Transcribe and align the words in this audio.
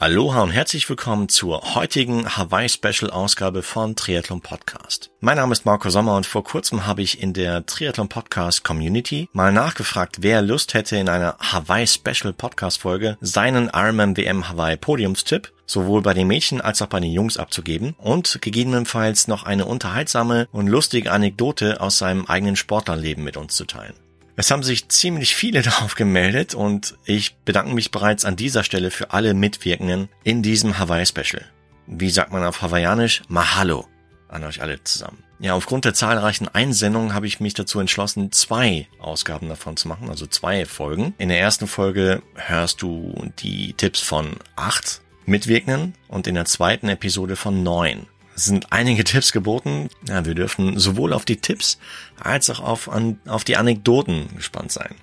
Aloha 0.00 0.44
und 0.44 0.52
herzlich 0.52 0.88
willkommen 0.88 1.28
zur 1.28 1.74
heutigen 1.74 2.36
Hawaii 2.36 2.68
Special 2.68 3.10
Ausgabe 3.10 3.64
von 3.64 3.96
Triathlon 3.96 4.40
Podcast. 4.40 5.10
Mein 5.18 5.38
Name 5.38 5.52
ist 5.52 5.66
Marco 5.66 5.90
Sommer 5.90 6.14
und 6.14 6.24
vor 6.24 6.44
kurzem 6.44 6.86
habe 6.86 7.02
ich 7.02 7.20
in 7.20 7.32
der 7.32 7.66
Triathlon 7.66 8.08
Podcast 8.08 8.62
Community 8.62 9.28
mal 9.32 9.50
nachgefragt, 9.50 10.18
wer 10.20 10.40
Lust 10.40 10.74
hätte 10.74 10.96
in 10.96 11.08
einer 11.08 11.36
Hawaii 11.40 11.84
Special 11.84 12.32
Podcast 12.32 12.80
Folge 12.80 13.18
seinen 13.20 13.72
Ironman 13.74 14.16
WM 14.16 14.48
Hawaii 14.48 14.76
Podiumstipp 14.76 15.52
sowohl 15.66 16.00
bei 16.00 16.14
den 16.14 16.28
Mädchen 16.28 16.60
als 16.60 16.80
auch 16.80 16.86
bei 16.86 17.00
den 17.00 17.10
Jungs 17.10 17.36
abzugeben 17.36 17.96
und 17.98 18.40
gegebenenfalls 18.40 19.26
noch 19.26 19.42
eine 19.42 19.66
unterhaltsame 19.66 20.46
und 20.52 20.68
lustige 20.68 21.10
Anekdote 21.10 21.80
aus 21.80 21.98
seinem 21.98 22.24
eigenen 22.26 22.54
Sportlerleben 22.54 23.24
mit 23.24 23.36
uns 23.36 23.56
zu 23.56 23.64
teilen. 23.64 23.94
Es 24.38 24.52
haben 24.52 24.62
sich 24.62 24.88
ziemlich 24.88 25.34
viele 25.34 25.62
darauf 25.62 25.96
gemeldet 25.96 26.54
und 26.54 26.96
ich 27.04 27.34
bedanke 27.38 27.74
mich 27.74 27.90
bereits 27.90 28.24
an 28.24 28.36
dieser 28.36 28.62
Stelle 28.62 28.92
für 28.92 29.10
alle 29.10 29.34
Mitwirkenden 29.34 30.08
in 30.22 30.44
diesem 30.44 30.78
Hawaii-Special. 30.78 31.44
Wie 31.88 32.10
sagt 32.10 32.30
man 32.30 32.44
auf 32.44 32.62
Hawaiianisch? 32.62 33.22
Mahalo 33.26 33.88
an 34.28 34.44
euch 34.44 34.62
alle 34.62 34.82
zusammen. 34.84 35.24
Ja, 35.40 35.54
aufgrund 35.54 35.86
der 35.86 35.94
zahlreichen 35.94 36.46
Einsendungen 36.46 37.14
habe 37.14 37.26
ich 37.26 37.40
mich 37.40 37.54
dazu 37.54 37.80
entschlossen, 37.80 38.30
zwei 38.30 38.86
Ausgaben 39.00 39.48
davon 39.48 39.76
zu 39.76 39.88
machen, 39.88 40.08
also 40.08 40.26
zwei 40.26 40.66
Folgen. 40.66 41.14
In 41.18 41.30
der 41.30 41.40
ersten 41.40 41.66
Folge 41.66 42.22
hörst 42.34 42.82
du 42.82 43.32
die 43.40 43.72
Tipps 43.72 44.00
von 44.00 44.36
acht 44.54 45.00
Mitwirkenden 45.26 45.94
und 46.06 46.28
in 46.28 46.36
der 46.36 46.44
zweiten 46.44 46.88
Episode 46.88 47.34
von 47.34 47.64
neun. 47.64 48.06
Sind 48.38 48.72
einige 48.72 49.02
Tipps 49.04 49.32
geboten. 49.32 49.88
Ja, 50.08 50.24
wir 50.24 50.34
dürfen 50.34 50.78
sowohl 50.78 51.12
auf 51.12 51.24
die 51.24 51.36
Tipps 51.36 51.78
als 52.20 52.48
auch 52.50 52.60
auf, 52.60 52.88
an, 52.88 53.18
auf 53.26 53.42
die 53.42 53.56
Anekdoten 53.56 54.28
gespannt 54.36 54.70
sein. 54.70 54.94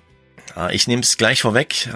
Ich 0.70 0.88
nehme 0.88 1.02
es 1.02 1.18
gleich 1.18 1.42
vorweg. 1.42 1.90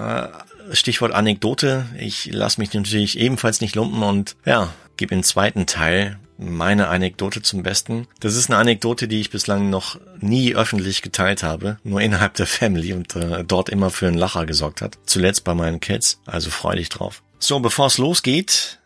Stichwort 0.72 1.12
Anekdote. 1.12 1.86
Ich 1.98 2.26
lasse 2.26 2.60
mich 2.60 2.74
natürlich 2.74 3.18
ebenfalls 3.18 3.62
nicht 3.62 3.74
lumpen 3.74 4.02
und 4.02 4.36
ja, 4.44 4.72
gebe 4.98 5.14
im 5.14 5.22
zweiten 5.22 5.64
Teil 5.64 6.18
meine 6.36 6.88
Anekdote 6.88 7.42
zum 7.42 7.62
Besten. 7.62 8.06
Das 8.20 8.34
ist 8.34 8.50
eine 8.50 8.58
Anekdote, 8.58 9.08
die 9.08 9.20
ich 9.20 9.30
bislang 9.30 9.70
noch 9.70 9.98
nie 10.20 10.54
öffentlich 10.54 11.02
geteilt 11.02 11.42
habe, 11.42 11.78
nur 11.84 12.00
innerhalb 12.00 12.34
der 12.34 12.46
Family 12.46 12.92
und 12.92 13.14
äh, 13.16 13.44
dort 13.44 13.68
immer 13.68 13.90
für 13.90 14.08
einen 14.08 14.16
Lacher 14.16 14.46
gesorgt 14.46 14.80
hat. 14.80 14.98
Zuletzt 15.06 15.44
bei 15.44 15.54
meinen 15.54 15.80
Kids, 15.80 16.20
also 16.26 16.50
freu 16.50 16.76
dich 16.76 16.88
drauf. 16.88 17.22
So, 17.38 17.60
bevor 17.60 17.86
es 17.86 17.98
losgeht, 17.98 18.79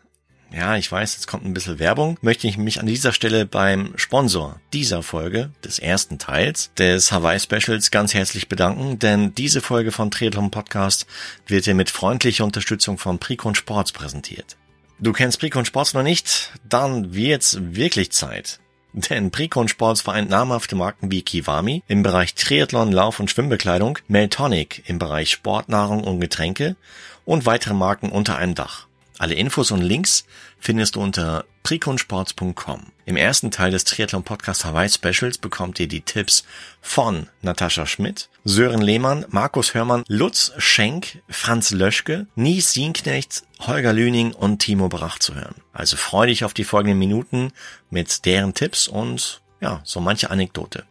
ja, 0.55 0.77
ich 0.77 0.91
weiß, 0.91 1.15
jetzt 1.15 1.27
kommt 1.27 1.45
ein 1.45 1.53
bisschen 1.53 1.79
Werbung, 1.79 2.17
möchte 2.21 2.47
ich 2.47 2.57
mich 2.57 2.79
an 2.79 2.85
dieser 2.85 3.11
Stelle 3.11 3.45
beim 3.45 3.93
Sponsor 3.97 4.59
dieser 4.71 5.03
Folge, 5.03 5.51
des 5.63 5.79
ersten 5.79 6.17
Teils 6.17 6.71
des 6.77 7.11
Hawaii 7.11 7.39
Specials 7.39 7.91
ganz 7.91 8.13
herzlich 8.13 8.47
bedanken, 8.47 8.97
denn 8.99 9.35
diese 9.35 9.61
Folge 9.61 9.91
von 9.91 10.11
Triathlon 10.11 10.51
Podcast 10.51 11.07
wird 11.47 11.65
dir 11.65 11.75
mit 11.75 11.89
freundlicher 11.89 12.45
Unterstützung 12.45 12.97
von 12.97 13.19
Precon 13.19 13.55
Sports 13.55 13.91
präsentiert. 13.91 14.55
Du 14.97 15.11
kennst 15.11 15.39
Precon 15.39 15.65
Sports 15.65 15.93
noch 15.93 16.03
nicht? 16.03 16.53
Dann 16.67 17.13
wird's 17.13 17.57
wirklich 17.59 18.11
Zeit. 18.11 18.59
Denn 18.93 19.29
Precon 19.29 19.67
Sports 19.67 20.01
vereint 20.01 20.29
namhafte 20.29 20.77
Marken 20.77 21.11
wie 21.11 21.21
Kiwami 21.21 21.83
im 21.89 22.01
Bereich 22.01 22.33
Triathlon, 22.33 22.93
Lauf- 22.93 23.19
und 23.19 23.29
Schwimmbekleidung, 23.29 23.99
Meltonic 24.07 24.83
im 24.87 24.99
Bereich 24.99 25.31
Sportnahrung 25.31 26.05
und 26.05 26.21
Getränke 26.21 26.77
und 27.25 27.45
weitere 27.45 27.73
Marken 27.73 28.09
unter 28.09 28.37
einem 28.37 28.55
Dach. 28.55 28.87
Alle 29.17 29.35
Infos 29.35 29.71
und 29.71 29.81
Links 29.81 30.25
findest 30.59 30.95
du 30.95 31.01
unter 31.01 31.45
preconsports.com. 31.63 32.91
Im 33.05 33.17
ersten 33.17 33.49
Teil 33.49 33.71
des 33.71 33.85
Triathlon 33.85 34.23
Podcast 34.23 34.65
Hawaii 34.65 34.89
Specials 34.89 35.37
bekommt 35.37 35.79
ihr 35.79 35.87
die 35.87 36.01
Tipps 36.01 36.43
von 36.81 37.27
Natascha 37.41 37.85
Schmidt, 37.85 38.29
Sören 38.43 38.81
Lehmann, 38.81 39.25
Markus 39.29 39.73
Hörmann, 39.73 40.03
Lutz 40.07 40.51
Schenk, 40.57 41.21
Franz 41.29 41.71
Löschke, 41.71 42.27
Nies 42.35 42.73
Sienknecht, 42.73 43.43
Holger 43.59 43.93
Lüning 43.93 44.33
und 44.33 44.59
Timo 44.59 44.89
Brach 44.89 45.19
zu 45.19 45.35
hören. 45.35 45.55
Also 45.71 45.97
freu 45.97 46.27
dich 46.27 46.43
auf 46.43 46.53
die 46.53 46.63
folgenden 46.63 46.99
Minuten 46.99 47.51
mit 47.89 48.25
deren 48.25 48.53
Tipps 48.53 48.87
und 48.87 49.41
ja, 49.61 49.81
so 49.83 50.01
manche 50.01 50.29
Anekdote. 50.29 50.83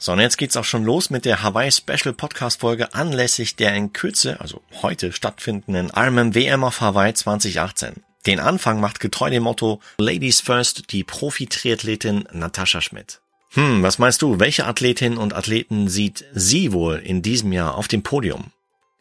So, 0.00 0.12
und 0.12 0.20
jetzt 0.20 0.38
geht's 0.38 0.56
auch 0.56 0.64
schon 0.64 0.84
los 0.84 1.10
mit 1.10 1.24
der 1.24 1.42
Hawaii 1.42 1.72
Special 1.72 2.14
Podcast 2.14 2.60
Folge 2.60 2.94
anlässlich 2.94 3.56
der 3.56 3.74
in 3.74 3.92
Kürze, 3.92 4.40
also 4.40 4.62
heute 4.80 5.10
stattfindenden 5.10 5.90
Ironman 5.92 6.36
WM 6.36 6.62
auf 6.62 6.80
Hawaii 6.80 7.12
2018. 7.12 8.04
Den 8.24 8.38
Anfang 8.38 8.78
macht 8.78 9.00
getreu 9.00 9.28
dem 9.28 9.42
Motto 9.42 9.80
Ladies 9.98 10.40
First 10.40 10.92
die 10.92 11.02
Profi-Triathletin 11.02 12.28
Natascha 12.30 12.80
Schmidt. 12.80 13.20
Hm, 13.54 13.82
was 13.82 13.98
meinst 13.98 14.22
du, 14.22 14.38
welche 14.38 14.66
Athletinnen 14.66 15.18
und 15.18 15.34
Athleten 15.34 15.88
sieht 15.88 16.24
sie 16.32 16.72
wohl 16.72 16.98
in 16.98 17.22
diesem 17.22 17.52
Jahr 17.52 17.74
auf 17.74 17.88
dem 17.88 18.04
Podium? 18.04 18.52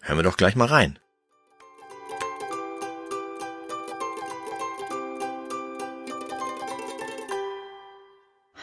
Hören 0.01 0.17
wir 0.17 0.23
doch 0.23 0.37
gleich 0.37 0.55
mal 0.55 0.67
rein. 0.67 0.97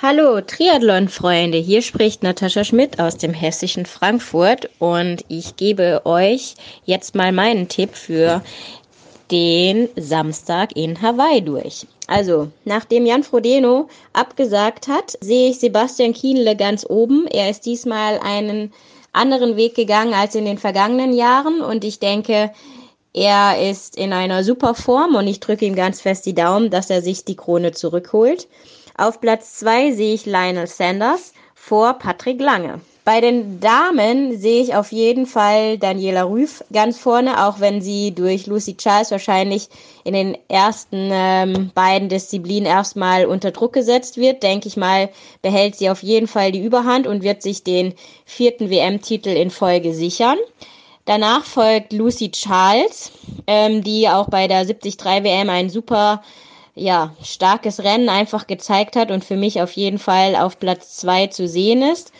Hallo 0.06 0.38
Triathlon-Freunde, 0.42 1.56
hier 1.56 1.80
spricht 1.80 2.22
Natascha 2.22 2.62
Schmidt 2.62 3.00
aus 3.00 3.16
dem 3.16 3.32
hessischen 3.32 3.86
Frankfurt 3.86 4.68
und 4.78 5.24
ich 5.28 5.56
gebe 5.56 6.02
euch 6.04 6.56
jetzt 6.84 7.14
mal 7.14 7.32
meinen 7.32 7.68
Tipp 7.68 7.94
für 7.94 8.42
den 9.30 9.88
Samstag 9.96 10.76
in 10.76 11.00
Hawaii 11.00 11.40
durch. 11.40 11.86
Also, 12.06 12.48
nachdem 12.66 13.06
Jan 13.06 13.22
Frodeno 13.22 13.88
abgesagt 14.12 14.88
hat, 14.88 15.16
sehe 15.22 15.48
ich 15.48 15.60
Sebastian 15.60 16.12
Kienle 16.12 16.54
ganz 16.54 16.84
oben. 16.86 17.26
Er 17.26 17.48
ist 17.48 17.64
diesmal 17.64 18.18
einen 18.18 18.74
anderen 19.14 19.56
Weg 19.56 19.74
gegangen 19.74 20.12
als 20.12 20.34
in 20.34 20.44
den 20.44 20.58
vergangenen 20.58 21.14
Jahren 21.14 21.62
und 21.62 21.82
ich 21.82 21.98
denke, 21.98 22.50
er 23.14 23.70
ist 23.70 23.96
in 23.96 24.12
einer 24.12 24.44
super 24.44 24.74
Form 24.74 25.14
und 25.14 25.26
ich 25.26 25.40
drücke 25.40 25.64
ihm 25.64 25.74
ganz 25.74 26.02
fest 26.02 26.26
die 26.26 26.34
Daumen, 26.34 26.68
dass 26.68 26.90
er 26.90 27.00
sich 27.00 27.24
die 27.24 27.36
Krone 27.36 27.72
zurückholt. 27.72 28.48
Auf 28.96 29.20
Platz 29.20 29.58
zwei 29.58 29.90
sehe 29.90 30.14
ich 30.14 30.24
Lionel 30.24 30.68
Sanders 30.68 31.32
vor 31.54 31.94
Patrick 31.94 32.40
Lange. 32.40 32.80
Bei 33.04 33.20
den 33.20 33.58
Damen 33.58 34.38
sehe 34.38 34.62
ich 34.62 34.76
auf 34.76 34.92
jeden 34.92 35.26
Fall 35.26 35.78
Daniela 35.78 36.22
Rüff 36.22 36.62
ganz 36.72 36.98
vorne, 36.98 37.44
auch 37.44 37.58
wenn 37.58 37.82
sie 37.82 38.14
durch 38.14 38.46
Lucy 38.46 38.76
Charles 38.76 39.10
wahrscheinlich 39.10 39.68
in 40.04 40.14
den 40.14 40.38
ersten 40.48 41.10
ähm, 41.12 41.70
beiden 41.74 42.08
Disziplinen 42.08 42.66
erstmal 42.66 43.26
unter 43.26 43.50
Druck 43.50 43.72
gesetzt 43.72 44.16
wird. 44.16 44.42
Denke 44.42 44.68
ich 44.68 44.76
mal, 44.76 45.10
behält 45.42 45.74
sie 45.74 45.90
auf 45.90 46.02
jeden 46.02 46.28
Fall 46.28 46.52
die 46.52 46.64
Überhand 46.64 47.06
und 47.06 47.24
wird 47.24 47.42
sich 47.42 47.64
den 47.64 47.94
vierten 48.24 48.70
WM-Titel 48.70 49.30
in 49.30 49.50
Folge 49.50 49.92
sichern. 49.92 50.38
Danach 51.04 51.44
folgt 51.44 51.92
Lucy 51.92 52.30
Charles, 52.30 53.12
ähm, 53.46 53.82
die 53.82 54.08
auch 54.08 54.30
bei 54.30 54.46
der 54.48 54.64
73 54.64 54.96
WM 55.04 55.50
ein 55.50 55.68
super 55.68 56.22
ja, 56.74 57.14
starkes 57.22 57.84
Rennen 57.84 58.08
einfach 58.08 58.46
gezeigt 58.46 58.96
hat 58.96 59.10
und 59.10 59.24
für 59.24 59.36
mich 59.36 59.62
auf 59.62 59.72
jeden 59.72 59.98
Fall 59.98 60.36
auf 60.36 60.58
Platz 60.58 60.96
zwei 60.96 61.28
zu 61.28 61.46
sehen 61.46 61.82
ist. 61.82 62.12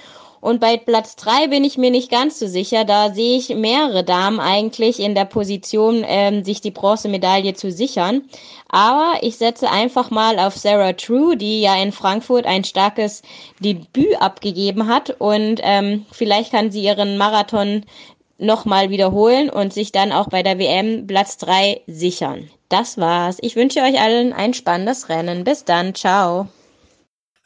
Und 0.44 0.60
bei 0.60 0.76
Platz 0.76 1.16
drei 1.16 1.47
bin 1.48 1.65
ich 1.65 1.78
mir 1.78 1.91
nicht 1.91 2.10
ganz 2.10 2.38
so 2.38 2.47
sicher. 2.47 2.84
Da 2.84 3.15
sehe 3.15 3.38
ich 3.38 3.48
mehrere 3.48 4.04
Damen 4.04 4.41
eigentlich 4.41 5.00
in 5.00 5.15
der 5.15 5.25
Position, 5.25 6.04
ähm, 6.06 6.44
sich 6.44 6.60
die 6.60 6.70
Bronzemedaille 6.70 7.54
zu 7.54 7.72
sichern. 7.72 8.28
Aber 8.69 9.15
ich 9.22 9.38
setze 9.38 9.70
einfach 9.70 10.10
mal 10.10 10.38
auf 10.38 10.54
Sarah 10.54 10.92
True, 10.92 11.38
die 11.38 11.62
ja 11.62 11.82
in 11.82 11.92
Frankfurt 11.92 12.44
ein 12.44 12.62
starkes 12.62 13.22
Debüt 13.60 14.21
abgegeben 14.21 14.86
hat. 14.86 15.16
Und 15.19 15.60
ähm, 15.62 16.04
vielleicht 16.12 16.50
kann 16.50 16.71
sie 16.71 16.82
ihren 16.82 17.16
Marathon 17.16 17.86
nochmal 18.39 18.91
wiederholen 18.91 19.50
und 19.50 19.72
sich 19.72 19.93
dann 19.93 20.12
auch 20.12 20.28
bei 20.28 20.43
der 20.43 20.59
WM 20.59 21.06
Platz 21.06 21.37
drei 21.37 21.83
sichern. 21.87 22.49
Das 22.69 22.99
war's. 22.99 23.37
Ich 23.41 23.56
wünsche 23.56 23.81
euch 23.81 24.00
allen 24.00 24.33
ein 24.33 24.55
spannendes 24.55 25.09
Rennen. 25.09 25.45
Bis 25.45 25.65
dann. 25.65 25.95
Ciao. 25.95 26.49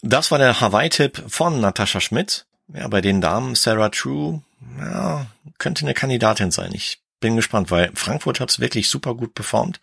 Das 0.02 0.30
war 0.30 0.38
der 0.38 0.60
Hawaii-Tipp 0.60 1.24
von 1.28 1.60
Natascha 1.60 2.00
Schmidt. 2.00 2.46
Ja, 2.72 2.86
bei 2.88 3.00
den 3.00 3.20
Damen 3.20 3.54
Sarah 3.54 3.88
True, 3.88 4.42
ja, 4.78 5.26
könnte 5.58 5.84
eine 5.84 5.94
Kandidatin 5.94 6.50
sein. 6.50 6.70
Ich 6.72 6.98
bin 7.20 7.36
gespannt, 7.36 7.70
weil 7.70 7.90
Frankfurt 7.94 8.40
hat's 8.40 8.60
wirklich 8.60 8.88
super 8.88 9.14
gut 9.14 9.34
performt. 9.34 9.80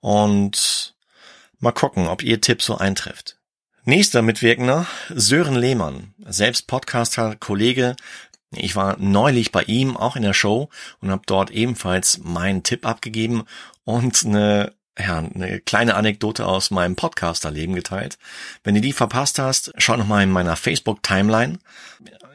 Und 0.00 0.94
mal 1.58 1.72
gucken, 1.72 2.06
ob 2.06 2.22
ihr 2.22 2.40
Tipp 2.40 2.62
so 2.62 2.76
eintrifft. 2.76 3.36
Nächster 3.84 4.22
Mitwirkender, 4.22 4.86
Sören 5.10 5.54
Lehmann, 5.54 6.14
selbst 6.26 6.66
Podcaster, 6.66 7.36
Kollege. 7.36 7.94
Ich 8.52 8.76
war 8.76 8.96
neulich 8.98 9.52
bei 9.52 9.62
ihm 9.62 9.96
auch 9.96 10.16
in 10.16 10.22
der 10.22 10.32
Show 10.32 10.68
und 11.00 11.10
habe 11.10 11.22
dort 11.26 11.50
ebenfalls 11.50 12.18
meinen 12.18 12.62
Tipp 12.62 12.86
abgegeben 12.86 13.44
und 13.84 14.24
eine, 14.24 14.72
ja, 14.98 15.18
eine 15.18 15.60
kleine 15.60 15.94
Anekdote 15.94 16.46
aus 16.46 16.70
meinem 16.70 16.96
Podcaster-Leben 16.96 17.74
geteilt. 17.74 18.18
Wenn 18.62 18.76
du 18.76 18.80
die 18.80 18.92
verpasst 18.92 19.38
hast, 19.38 19.72
schau 19.78 19.96
noch 19.96 20.06
mal 20.06 20.22
in 20.22 20.30
meiner 20.30 20.56
Facebook-Timeline. 20.56 21.58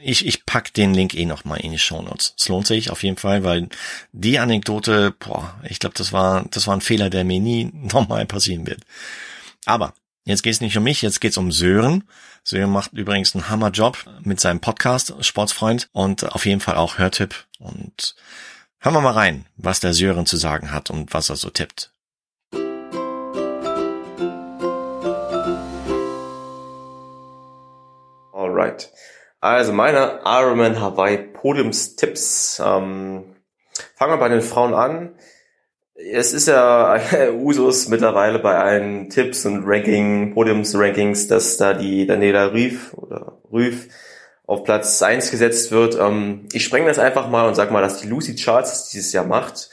Ich, 0.03 0.25
ich 0.25 0.45
pack 0.45 0.73
den 0.73 0.93
Link 0.93 1.13
eh 1.13 1.25
noch 1.25 1.45
mal 1.45 1.57
in 1.57 1.71
die 1.71 1.79
Show 1.79 2.01
Notes. 2.01 2.33
Es 2.37 2.49
lohnt 2.49 2.67
sich 2.67 2.89
auf 2.89 3.03
jeden 3.03 3.17
Fall, 3.17 3.43
weil 3.43 3.69
die 4.11 4.39
Anekdote, 4.39 5.11
boah, 5.11 5.59
ich 5.69 5.79
glaube, 5.79 5.95
das 5.95 6.11
war, 6.11 6.45
das 6.51 6.67
war 6.67 6.75
ein 6.75 6.81
Fehler, 6.81 7.09
der 7.09 7.23
mir 7.23 7.39
nie 7.39 7.65
nochmal 7.73 8.25
passieren 8.25 8.67
wird. 8.67 8.81
Aber 9.65 9.93
Jetzt 10.23 10.43
geht 10.43 10.53
es 10.53 10.61
nicht 10.61 10.77
um 10.77 10.83
mich, 10.83 11.01
jetzt 11.01 11.19
geht 11.19 11.31
es 11.31 11.37
um 11.37 11.51
Sören. 11.51 12.03
Sören 12.43 12.69
macht 12.69 12.93
übrigens 12.93 13.33
einen 13.33 13.49
Hammerjob 13.49 14.05
mit 14.23 14.39
seinem 14.39 14.59
Podcast 14.59 15.15
Sportsfreund 15.25 15.89
und 15.93 16.31
auf 16.31 16.45
jeden 16.45 16.61
Fall 16.61 16.75
auch 16.75 16.99
Hörtipp. 16.99 17.33
Und 17.59 18.15
hören 18.77 18.93
wir 18.93 19.01
mal 19.01 19.13
rein, 19.13 19.47
was 19.57 19.79
der 19.79 19.93
Sören 19.93 20.27
zu 20.27 20.37
sagen 20.37 20.71
hat 20.71 20.91
und 20.91 21.11
was 21.15 21.31
er 21.31 21.37
so 21.37 21.49
tippt. 21.49 21.91
Alright. 28.31 28.91
Also 29.39 29.73
meine 29.73 30.19
Ironman 30.23 30.79
Hawaii 30.79 31.17
Podiumstipps. 31.17 32.61
Ähm, 32.63 33.37
fangen 33.95 34.13
wir 34.13 34.17
bei 34.17 34.29
den 34.29 34.43
Frauen 34.43 34.75
an. 34.75 35.15
Es 35.95 36.33
ist 36.33 36.47
ja 36.47 36.99
Usus 37.33 37.87
mittlerweile 37.87 38.39
bei 38.39 38.57
allen 38.57 39.09
Tipps 39.09 39.45
und 39.45 39.63
Ranking, 39.65 40.33
Podiumsrankings, 40.33 41.27
dass 41.27 41.57
da 41.57 41.73
die 41.73 42.05
Daniela 42.05 42.53
Rüff 42.53 42.93
oder 42.93 43.39
Rüff 43.51 43.87
auf 44.45 44.63
Platz 44.63 45.01
eins 45.01 45.31
gesetzt 45.31 45.71
wird. 45.71 45.97
Ähm, 45.99 46.47
ich 46.51 46.63
spreng 46.65 46.85
das 46.85 46.99
einfach 46.99 47.29
mal 47.29 47.47
und 47.47 47.55
sag 47.55 47.71
mal, 47.71 47.81
dass 47.81 48.01
die 48.01 48.07
Lucy 48.07 48.35
Charles 48.35 48.89
dieses 48.89 49.13
Jahr 49.13 49.25
macht. 49.25 49.69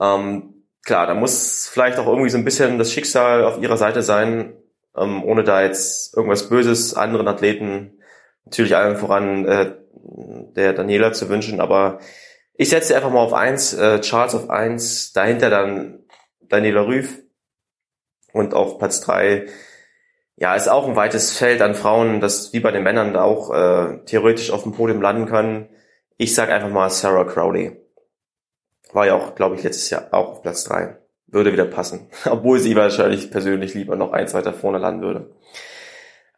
Ähm, 0.00 0.64
klar, 0.84 1.06
da 1.06 1.14
muss 1.14 1.68
vielleicht 1.68 1.98
auch 1.98 2.06
irgendwie 2.06 2.30
so 2.30 2.38
ein 2.38 2.44
bisschen 2.44 2.78
das 2.78 2.92
Schicksal 2.92 3.44
auf 3.44 3.60
ihrer 3.60 3.76
Seite 3.76 4.02
sein, 4.02 4.52
ähm, 4.96 5.24
ohne 5.24 5.42
da 5.42 5.62
jetzt 5.62 6.16
irgendwas 6.16 6.48
Böses 6.48 6.94
anderen 6.94 7.28
Athleten, 7.28 7.98
natürlich 8.44 8.76
allen 8.76 8.96
voran 8.96 9.44
äh, 9.46 9.72
der 10.54 10.72
Daniela 10.72 11.12
zu 11.12 11.28
wünschen, 11.28 11.60
aber 11.60 11.98
ich 12.58 12.68
setze 12.70 12.96
einfach 12.96 13.10
mal 13.10 13.20
auf 13.20 13.32
eins, 13.32 13.74
äh, 13.74 14.00
Charles 14.00 14.34
auf 14.34 14.50
eins, 14.50 15.12
dahinter 15.12 15.50
dann 15.50 16.04
Daniela 16.40 16.86
Rüff 16.86 17.18
und 18.32 18.54
auf 18.54 18.78
Platz 18.78 19.00
drei. 19.00 19.46
Ja, 20.36 20.54
ist 20.54 20.68
auch 20.68 20.86
ein 20.86 20.96
weites 20.96 21.36
Feld 21.36 21.62
an 21.62 21.74
Frauen, 21.74 22.20
das 22.20 22.52
wie 22.52 22.60
bei 22.60 22.70
den 22.70 22.82
Männern 22.82 23.14
da 23.14 23.22
auch 23.22 23.52
äh, 23.52 24.04
theoretisch 24.04 24.50
auf 24.50 24.62
dem 24.62 24.72
Podium 24.72 25.00
landen 25.00 25.26
kann. 25.26 25.68
Ich 26.18 26.34
sag 26.34 26.50
einfach 26.50 26.68
mal 26.70 26.90
Sarah 26.90 27.24
Crowley. 27.24 27.76
War 28.92 29.06
ja 29.06 29.14
auch, 29.14 29.34
glaube 29.34 29.56
ich, 29.56 29.62
letztes 29.62 29.90
Jahr 29.90 30.08
auch 30.12 30.28
auf 30.30 30.42
Platz 30.42 30.64
drei. 30.64 30.98
Würde 31.26 31.52
wieder 31.52 31.64
passen. 31.64 32.08
Obwohl 32.24 32.58
sie 32.58 32.76
wahrscheinlich 32.76 33.30
persönlich 33.30 33.74
lieber 33.74 33.96
noch 33.96 34.12
eins 34.12 34.34
weiter 34.34 34.52
vorne 34.52 34.78
landen 34.78 35.02
würde. 35.02 35.30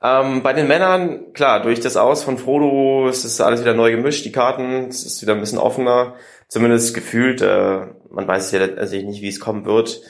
Ähm, 0.01 0.43
bei 0.43 0.53
den 0.53 0.69
Männern, 0.69 1.33
klar, 1.33 1.63
durch 1.63 1.81
das 1.81 1.97
Aus 1.97 2.23
von 2.23 2.39
Frodo 2.39 3.09
ist 3.09 3.25
es 3.25 3.41
alles 3.41 3.61
wieder 3.63 3.75
neu 3.75 3.91
gemischt, 3.91 4.25
die 4.25 4.33
Karten, 4.33 4.89
es 4.89 5.05
ist 5.05 5.23
wieder 5.23 5.35
ein 5.35 5.41
bisschen 5.41 5.59
offener, 5.59 6.15
zumindest 6.47 6.95
gefühlt, 6.95 7.43
äh, 7.43 7.87
man 8.11 8.29
weiß 8.29 8.53
ja 8.53 8.61
letztendlich 8.61 9.05
nicht, 9.05 9.23
wie 9.23 9.29
es 9.29 9.41
kommen 9.41 9.65
wird. 9.65 10.01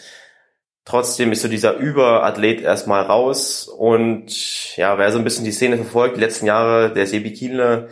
Trotzdem 0.85 1.33
ist 1.33 1.43
so 1.43 1.49
dieser 1.49 1.77
Überathlet 1.77 2.61
erstmal 2.61 3.03
raus 3.03 3.67
und 3.67 4.77
ja, 4.77 4.99
wer 4.99 5.11
so 5.13 5.19
ein 5.19 5.25
bisschen 5.25 5.45
die 5.45 5.53
Szene 5.53 5.77
verfolgt, 5.77 6.17
die 6.17 6.21
letzten 6.21 6.47
Jahre, 6.47 6.93
der 6.93 7.07
Sebi 7.07 7.33
Kienle, 7.33 7.89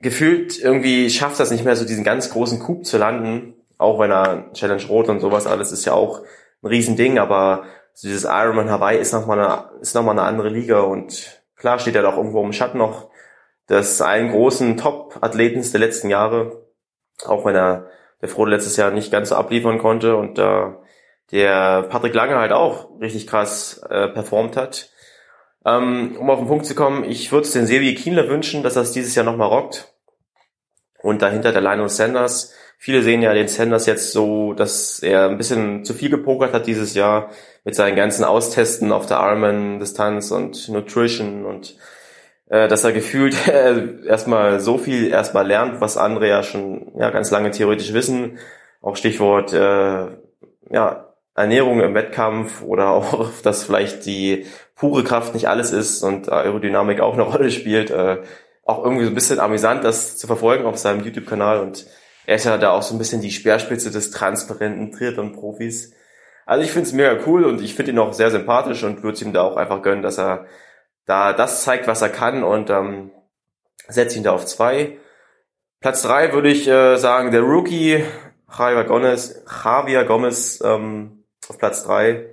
gefühlt 0.00 0.58
irgendwie 0.58 1.10
schafft 1.10 1.40
das 1.40 1.50
nicht 1.50 1.64
mehr, 1.64 1.76
so 1.76 1.86
diesen 1.86 2.04
ganz 2.04 2.30
großen 2.30 2.60
Coup 2.60 2.84
zu 2.84 2.98
landen, 2.98 3.54
auch 3.78 3.98
wenn 3.98 4.10
er 4.10 4.52
Challenge 4.54 4.84
Rot 4.86 5.08
und 5.08 5.20
sowas 5.20 5.46
alles 5.46 5.72
ist 5.72 5.84
ja 5.84 5.92
auch 5.92 6.22
ein 6.62 6.68
Riesending, 6.68 7.18
aber 7.18 7.64
so 8.00 8.06
dieses 8.06 8.22
Ironman 8.22 8.70
Hawaii 8.70 8.96
ist 8.96 9.12
nochmal 9.12 9.40
eine, 9.40 9.80
ist 9.80 9.96
noch 9.96 10.04
mal 10.04 10.12
eine 10.12 10.22
andere 10.22 10.50
Liga 10.50 10.82
und 10.82 11.42
klar 11.56 11.80
steht 11.80 11.96
er 11.96 12.02
doch 12.02 12.16
irgendwo 12.16 12.44
im 12.44 12.52
Schatten 12.52 12.78
noch 12.78 13.10
des 13.68 14.00
einen 14.00 14.30
großen 14.30 14.76
Top-Athleten 14.76 15.68
der 15.72 15.80
letzten 15.80 16.08
Jahre, 16.08 16.64
auch 17.26 17.44
wenn 17.44 17.56
er 17.56 17.90
der 18.20 18.28
Frodo 18.28 18.52
letztes 18.52 18.76
Jahr 18.76 18.92
nicht 18.92 19.10
ganz 19.10 19.30
so 19.30 19.34
abliefern 19.34 19.78
konnte 19.78 20.14
und 20.14 20.38
äh, 20.38 20.66
der 21.32 21.82
Patrick 21.90 22.14
Lange 22.14 22.36
halt 22.36 22.52
auch 22.52 22.88
richtig 23.00 23.26
krass 23.26 23.82
äh, 23.90 24.06
performt 24.06 24.56
hat. 24.56 24.90
Ähm, 25.66 26.16
um 26.20 26.30
auf 26.30 26.38
den 26.38 26.46
Punkt 26.46 26.66
zu 26.66 26.76
kommen, 26.76 27.02
ich 27.02 27.32
würde 27.32 27.48
es 27.48 27.52
den 27.52 27.66
Sevi 27.66 27.96
Kienler 27.96 28.28
wünschen, 28.28 28.62
dass 28.62 28.76
er 28.76 28.82
es 28.82 28.92
dieses 28.92 29.16
Jahr 29.16 29.24
nochmal 29.24 29.48
rockt. 29.48 29.92
Und 31.02 31.20
dahinter 31.20 31.50
der 31.50 31.62
Lionel 31.62 31.88
Sanders. 31.88 32.54
Viele 32.80 33.02
sehen 33.02 33.22
ja 33.22 33.34
den 33.34 33.48
Sanders 33.48 33.86
jetzt 33.86 34.12
so, 34.12 34.52
dass 34.52 35.00
er 35.00 35.28
ein 35.28 35.36
bisschen 35.36 35.84
zu 35.84 35.94
viel 35.94 36.10
gepokert 36.10 36.52
hat 36.52 36.68
dieses 36.68 36.94
Jahr 36.94 37.30
mit 37.64 37.74
seinen 37.74 37.96
ganzen 37.96 38.22
Austesten 38.22 38.92
auf 38.92 39.06
der 39.06 39.18
Ironman-Distanz 39.18 40.30
und 40.30 40.68
Nutrition 40.68 41.44
und 41.44 41.76
äh, 42.48 42.68
dass 42.68 42.84
er 42.84 42.92
gefühlt 42.92 43.48
äh, 43.48 44.06
erstmal 44.06 44.60
so 44.60 44.78
viel 44.78 45.08
erstmal 45.08 45.46
lernt, 45.46 45.80
was 45.80 45.96
andere 45.96 46.28
ja 46.28 46.44
schon 46.44 46.92
ja 46.96 47.10
ganz 47.10 47.32
lange 47.32 47.50
theoretisch 47.50 47.92
wissen. 47.92 48.38
Auch 48.80 48.94
Stichwort 48.94 49.52
äh, 49.52 50.06
ja 50.70 51.14
Ernährung 51.34 51.80
im 51.80 51.94
Wettkampf 51.94 52.62
oder 52.62 52.90
auch, 52.92 53.30
dass 53.42 53.64
vielleicht 53.64 54.06
die 54.06 54.46
pure 54.76 55.02
Kraft 55.02 55.34
nicht 55.34 55.48
alles 55.48 55.72
ist 55.72 56.04
und 56.04 56.30
Aerodynamik 56.30 57.00
auch 57.00 57.14
eine 57.14 57.22
Rolle 57.24 57.50
spielt. 57.50 57.90
Äh, 57.90 58.18
auch 58.64 58.84
irgendwie 58.84 59.04
so 59.04 59.10
ein 59.10 59.14
bisschen 59.14 59.40
amüsant, 59.40 59.82
das 59.82 60.16
zu 60.16 60.26
verfolgen 60.28 60.66
auf 60.66 60.76
seinem 60.76 61.02
YouTube-Kanal 61.02 61.60
und 61.60 61.86
er 62.28 62.34
ist 62.34 62.44
ja 62.44 62.58
da 62.58 62.72
auch 62.72 62.82
so 62.82 62.94
ein 62.94 62.98
bisschen 62.98 63.22
die 63.22 63.30
Speerspitze 63.30 63.90
des 63.90 64.10
transparenten 64.10 64.92
Triathlon-Profis. 64.92 65.94
Also 66.44 66.62
ich 66.62 66.72
finde 66.72 66.86
es 66.86 66.92
mega 66.92 67.16
cool 67.26 67.46
und 67.46 67.62
ich 67.62 67.74
finde 67.74 67.92
ihn 67.92 67.98
auch 67.98 68.12
sehr 68.12 68.30
sympathisch 68.30 68.84
und 68.84 69.02
würde 69.02 69.24
ihm 69.24 69.32
da 69.32 69.40
auch 69.40 69.56
einfach 69.56 69.80
gönnen, 69.80 70.02
dass 70.02 70.18
er 70.18 70.44
da 71.06 71.32
das 71.32 71.62
zeigt, 71.62 71.86
was 71.86 72.02
er 72.02 72.10
kann 72.10 72.44
und 72.44 72.68
ähm, 72.68 73.12
setze 73.88 74.18
ihn 74.18 74.24
da 74.24 74.32
auf 74.32 74.44
zwei. 74.44 74.98
Platz 75.80 76.02
drei 76.02 76.34
würde 76.34 76.50
ich 76.50 76.68
äh, 76.68 76.96
sagen, 76.98 77.30
der 77.30 77.40
Rookie 77.40 78.04
Javier 78.58 78.84
Gomez, 78.84 79.42
Javier 79.64 80.04
Gomez 80.04 80.60
ähm, 80.62 81.24
auf 81.48 81.56
Platz 81.56 81.82
drei. 81.84 82.26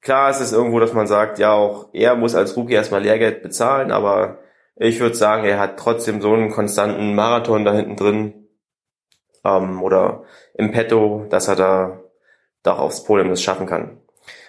Klar 0.00 0.30
ist 0.30 0.38
es 0.38 0.52
irgendwo, 0.52 0.78
dass 0.78 0.92
man 0.92 1.08
sagt, 1.08 1.40
ja 1.40 1.54
auch 1.54 1.88
er 1.92 2.14
muss 2.14 2.36
als 2.36 2.56
Rookie 2.56 2.74
erstmal 2.74 3.02
Lehrgeld 3.02 3.42
bezahlen, 3.42 3.90
aber 3.90 4.38
ich 4.76 5.00
würde 5.00 5.16
sagen, 5.16 5.44
er 5.44 5.58
hat 5.58 5.76
trotzdem 5.76 6.20
so 6.20 6.32
einen 6.32 6.52
konstanten 6.52 7.16
Marathon 7.16 7.64
da 7.64 7.72
hinten 7.72 7.96
drin 7.96 8.37
ähm, 9.44 9.82
oder 9.82 10.24
im 10.54 10.70
Petto, 10.70 11.26
dass 11.30 11.48
er 11.48 11.56
da 11.56 12.00
doch 12.62 12.78
aufs 12.78 13.04
Podium 13.04 13.28
das 13.28 13.42
schaffen 13.42 13.66
kann. 13.66 13.98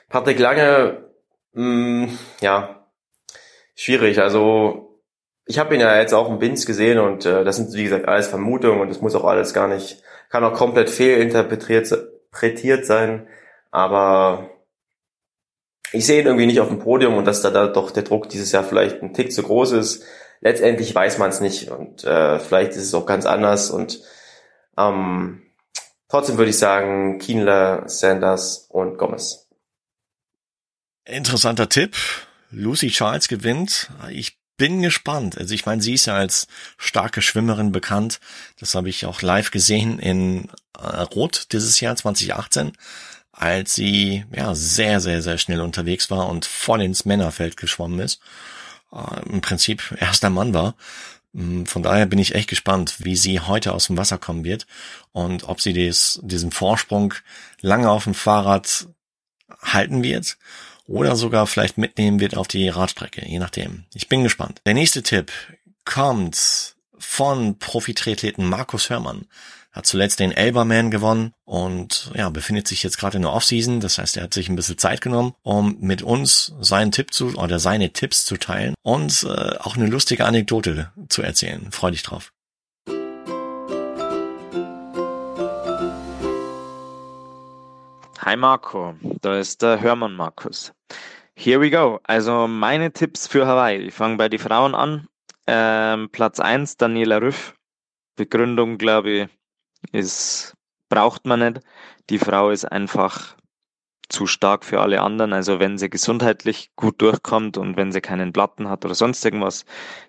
Patrick 0.10 0.40
Lange, 0.40 1.06
mh, 1.54 2.06
mm, 2.06 2.20
ja, 2.42 2.86
schwierig. 3.76 4.20
Also 4.20 5.02
ich 5.46 5.58
habe 5.58 5.74
ihn 5.74 5.82
ja 5.82 5.98
jetzt 5.98 6.14
auch 6.14 6.30
im 6.30 6.40
Binz 6.40 6.66
gesehen 6.66 7.00
und 7.00 7.26
äh, 7.26 7.44
das 7.44 7.56
sind 7.56 7.74
wie 7.74 7.84
gesagt 7.84 8.08
alles 8.08 8.28
Vermutungen 8.28 8.82
und 8.82 8.90
das 8.90 9.02
muss 9.02 9.16
auch 9.16 9.26
alles 9.26 9.54
gar 9.54 9.68
nicht, 9.68 10.04
kann 10.30 10.44
auch 10.44 10.54
komplett 10.54 10.90
fehlinterpretiert 10.90 12.86
sein. 12.86 13.28
Aber 13.72 14.50
ich 15.92 16.06
sehe 16.06 16.22
ihn 16.22 16.28
irgendwie 16.28 16.46
nicht 16.46 16.60
auf 16.60 16.68
dem 16.68 16.80
Podium 16.80 17.18
und 17.18 17.26
dass 17.26 17.42
da, 17.42 17.50
da 17.50 17.68
doch 17.68 17.92
der 17.92 18.04
Druck 18.04 18.30
dieses 18.30 18.52
Jahr 18.52 18.64
vielleicht 18.64 19.02
ein 19.02 19.14
Tick 19.14 19.32
zu 19.32 19.44
groß 19.44 19.72
ist. 19.72 20.04
Letztendlich 20.42 20.94
weiß 20.94 21.18
man 21.18 21.30
es 21.30 21.42
nicht 21.42 21.72
und 21.72 22.04
äh, 22.04 22.40
vielleicht 22.40 22.72
ist 22.72 22.84
es 22.84 22.94
auch 22.94 23.06
ganz 23.06 23.26
anders 23.26 23.72
und 23.72 24.02
ähm, 24.80 25.42
Trotzdem 26.10 26.38
würde 26.38 26.50
ich 26.50 26.58
sagen, 26.58 27.20
Kienler, 27.20 27.88
Sanders 27.88 28.66
und 28.70 28.98
Gomez. 28.98 29.48
Interessanter 31.06 31.70
Tipp. 31.70 31.96
Lucy 32.50 32.90
Charles 32.90 33.28
gewinnt. 33.28 33.92
Ich 34.10 34.40
bin 34.58 34.82
gespannt. 34.82 35.38
Also 35.38 35.54
ich 35.54 35.68
meine, 35.68 35.84
sie 35.84 35.94
ist 35.94 36.08
ja 36.08 36.16
als 36.16 36.48
starke 36.78 37.22
Schwimmerin 37.22 37.72
bekannt. 37.72 38.20
Das 38.60 38.74
habe 38.74 38.90
ich 38.90 39.06
auch 39.06 39.22
live 39.22 39.52
gesehen 39.52 40.00
in 40.00 40.50
äh, 40.78 41.02
Rot 41.02 41.48
dieses 41.52 41.80
Jahr 41.80 41.96
2018, 41.96 42.74
als 43.32 43.76
sie 43.76 44.26
ja 44.36 44.56
sehr, 44.56 45.00
sehr, 45.00 45.22
sehr 45.22 45.38
schnell 45.38 45.62
unterwegs 45.62 46.10
war 46.10 46.28
und 46.28 46.46
voll 46.46 46.82
ins 46.82 47.06
Männerfeld 47.06 47.56
geschwommen 47.56 48.00
ist. 48.00 48.20
Äh, 48.92 49.30
Im 49.30 49.42
Prinzip 49.42 49.96
erster 50.00 50.32
Mann 50.32 50.56
war. 50.56 50.74
Mm, 51.34 51.66
von 51.66 51.84
daher 51.84 52.06
bin 52.06 52.20
ich 52.20 52.36
echt 52.36 52.50
gespannt, 52.50 52.96
wie 53.00 53.16
sie 53.16 53.40
heute 53.40 53.74
aus 53.74 53.88
dem 53.88 53.98
Wasser 53.98 54.18
kommen 54.18 54.44
wird 54.44 54.68
und 55.12 55.44
ob 55.44 55.62
sie 55.62 55.74
des, 55.74 56.20
diesen 56.24 56.52
Vorsprung 56.52 57.14
lange 57.62 57.90
auf 57.90 58.06
dem 58.06 58.14
Fahrrad 58.14 58.88
halten 59.62 60.04
wird 60.04 60.38
oder 60.86 61.16
sogar 61.16 61.46
vielleicht 61.46 61.78
mitnehmen 61.78 62.20
wird 62.20 62.36
auf 62.36 62.48
die 62.48 62.68
Radstrecke, 62.70 63.26
je 63.26 63.40
nachdem. 63.40 63.86
Ich 63.94 64.10
bin 64.10 64.24
gespannt. 64.24 64.62
Der 64.66 64.74
nächste 64.74 65.04
Tipp 65.04 65.32
kommt 65.86 66.76
von 66.98 67.60
Profi-Triathleten 67.60 68.48
Markus 68.48 68.90
Hörmann 68.90 69.28
hat 69.80 69.86
zuletzt 69.86 70.20
den 70.20 70.34
Elberman 70.34 70.92
gewonnen 70.92 71.32
und 71.46 72.12
ja, 72.14 72.30
befindet 72.30 72.68
sich 72.68 72.84
jetzt 72.84 72.98
gerade 72.98 73.16
in 73.16 73.22
der 73.22 73.32
Offseason. 73.32 73.80
Das 73.80 73.98
heißt, 73.98 74.18
er 74.18 74.24
hat 74.24 74.34
sich 74.34 74.50
ein 74.50 74.58
bisschen 74.58 74.78
Zeit 74.78 75.00
genommen, 75.00 75.36
um 75.42 75.78
mit 75.80 76.02
uns 76.02 76.54
seinen 76.60 76.92
Tipp 76.92 77.14
zu 77.14 77.34
oder 77.36 77.60
seine 77.60 77.94
Tipps 77.94 78.26
zu 78.26 78.36
teilen 78.36 78.76
und 78.84 79.24
äh, 79.24 79.56
auch 79.60 79.78
eine 79.78 79.88
lustige 79.88 80.26
Anekdote 80.26 80.92
zu 81.08 81.22
erzählen. 81.22 81.72
Freu 81.72 81.92
dich 81.92 82.04
drauf. 82.04 82.34
Hi 88.20 88.36
Marco, 88.36 88.96
da 89.22 89.40
ist 89.40 89.62
der 89.62 89.80
Hörmann 89.80 90.14
Markus. 90.14 90.74
Here 91.36 91.62
we 91.62 91.72
go. 91.72 92.02
Also 92.04 92.50
meine 92.50 92.92
Tipps 92.92 93.28
für 93.28 93.48
Hawaii. 93.48 93.78
Ich 93.78 93.94
fange 93.94 94.18
bei 94.18 94.28
den 94.28 94.40
Frauen 94.40 94.76
an. 94.76 95.08
Ähm, 95.48 96.10
Platz 96.12 96.42
1, 96.42 96.76
Daniela 96.76 97.22
Rüff. 97.22 97.56
Begründung, 98.18 98.78
glaube 98.78 99.10
ich, 99.12 99.30
ist, 99.92 100.56
braucht 100.90 101.26
man 101.26 101.40
nicht. 101.40 101.62
Die 102.10 102.20
Frau 102.20 102.50
ist 102.50 102.66
einfach 102.66 103.36
zu 104.10 104.26
stark 104.26 104.66
für 104.66 104.82
alle 104.82 105.02
anderen. 105.02 105.34
Also 105.34 105.60
wenn 105.60 105.78
sie 105.78 105.90
gesundheitlich 105.90 106.72
gut 106.76 107.02
durchkommt 107.02 107.58
und 107.58 107.78
wenn 107.78 107.92
sie 107.92 108.02
keinen 108.02 108.34
Platten 108.34 108.68
hat 108.70 108.84
oder 108.84 108.96
sonst 108.96 109.24
irgendwas, 109.24 109.66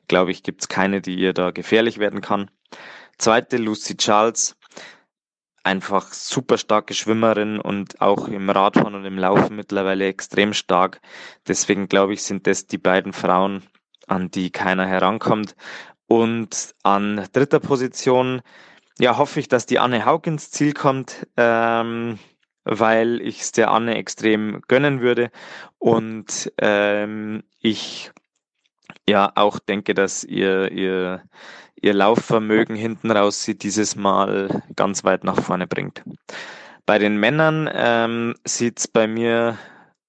glaube 0.08 0.30
ich, 0.30 0.42
gibt's 0.42 0.68
keine, 0.68 1.00
die 1.00 1.14
ihr 1.16 1.32
da 1.34 1.50
gefährlich 1.50 1.98
werden 1.98 2.20
kann. 2.20 2.50
Zweite, 3.18 3.58
Lucy 3.58 3.96
Charles. 3.96 4.56
Einfach 5.62 6.14
super 6.14 6.56
starke 6.56 6.94
Schwimmerin 6.94 7.60
und 7.60 8.00
auch 8.00 8.28
im 8.28 8.48
Radfahren 8.48 8.94
und 8.94 9.04
im 9.04 9.18
Laufen 9.18 9.56
mittlerweile 9.56 10.06
extrem 10.06 10.54
stark. 10.54 11.02
Deswegen 11.46 11.86
glaube 11.86 12.14
ich, 12.14 12.22
sind 12.22 12.46
das 12.46 12.66
die 12.66 12.78
beiden 12.78 13.12
Frauen, 13.12 13.62
an 14.06 14.30
die 14.30 14.50
keiner 14.50 14.86
herankommt. 14.86 15.54
Und 16.06 16.74
an 16.82 17.28
dritter 17.34 17.60
Position, 17.60 18.40
ja, 18.98 19.16
hoffe 19.18 19.40
ich, 19.40 19.48
dass 19.48 19.66
die 19.66 19.78
Anne 19.78 20.04
Haug 20.04 20.22
ins 20.26 20.50
Ziel 20.50 20.72
kommt, 20.72 21.26
ähm, 21.36 22.18
weil 22.64 23.20
ich 23.22 23.40
es 23.40 23.52
der 23.52 23.70
Anne 23.70 23.96
extrem 23.96 24.60
gönnen 24.68 25.00
würde. 25.00 25.30
Und 25.78 26.52
ähm, 26.58 27.42
ich 27.60 28.10
ja 29.08 29.32
auch 29.34 29.58
denke, 29.58 29.94
dass 29.94 30.24
ihr, 30.24 30.70
ihr, 30.70 31.22
ihr 31.76 31.94
Laufvermögen 31.94 32.76
hinten 32.76 33.10
raus 33.10 33.42
sie 33.42 33.56
dieses 33.56 33.96
Mal 33.96 34.62
ganz 34.76 35.04
weit 35.04 35.24
nach 35.24 35.40
vorne 35.40 35.66
bringt. 35.66 36.02
Bei 36.86 36.98
den 36.98 37.18
Männern 37.18 37.70
ähm, 37.72 38.34
sieht 38.44 38.80
es 38.80 38.88
bei 38.88 39.06
mir 39.06 39.58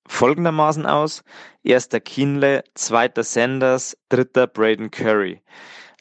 folgendermaßen 0.08 0.86
aus. 0.86 1.24
Erster 1.64 2.00
Kienle, 2.00 2.64
zweiter 2.74 3.24
Sanders, 3.24 3.98
dritter 4.10 4.48
Braden 4.48 4.92
Curry. 4.92 5.42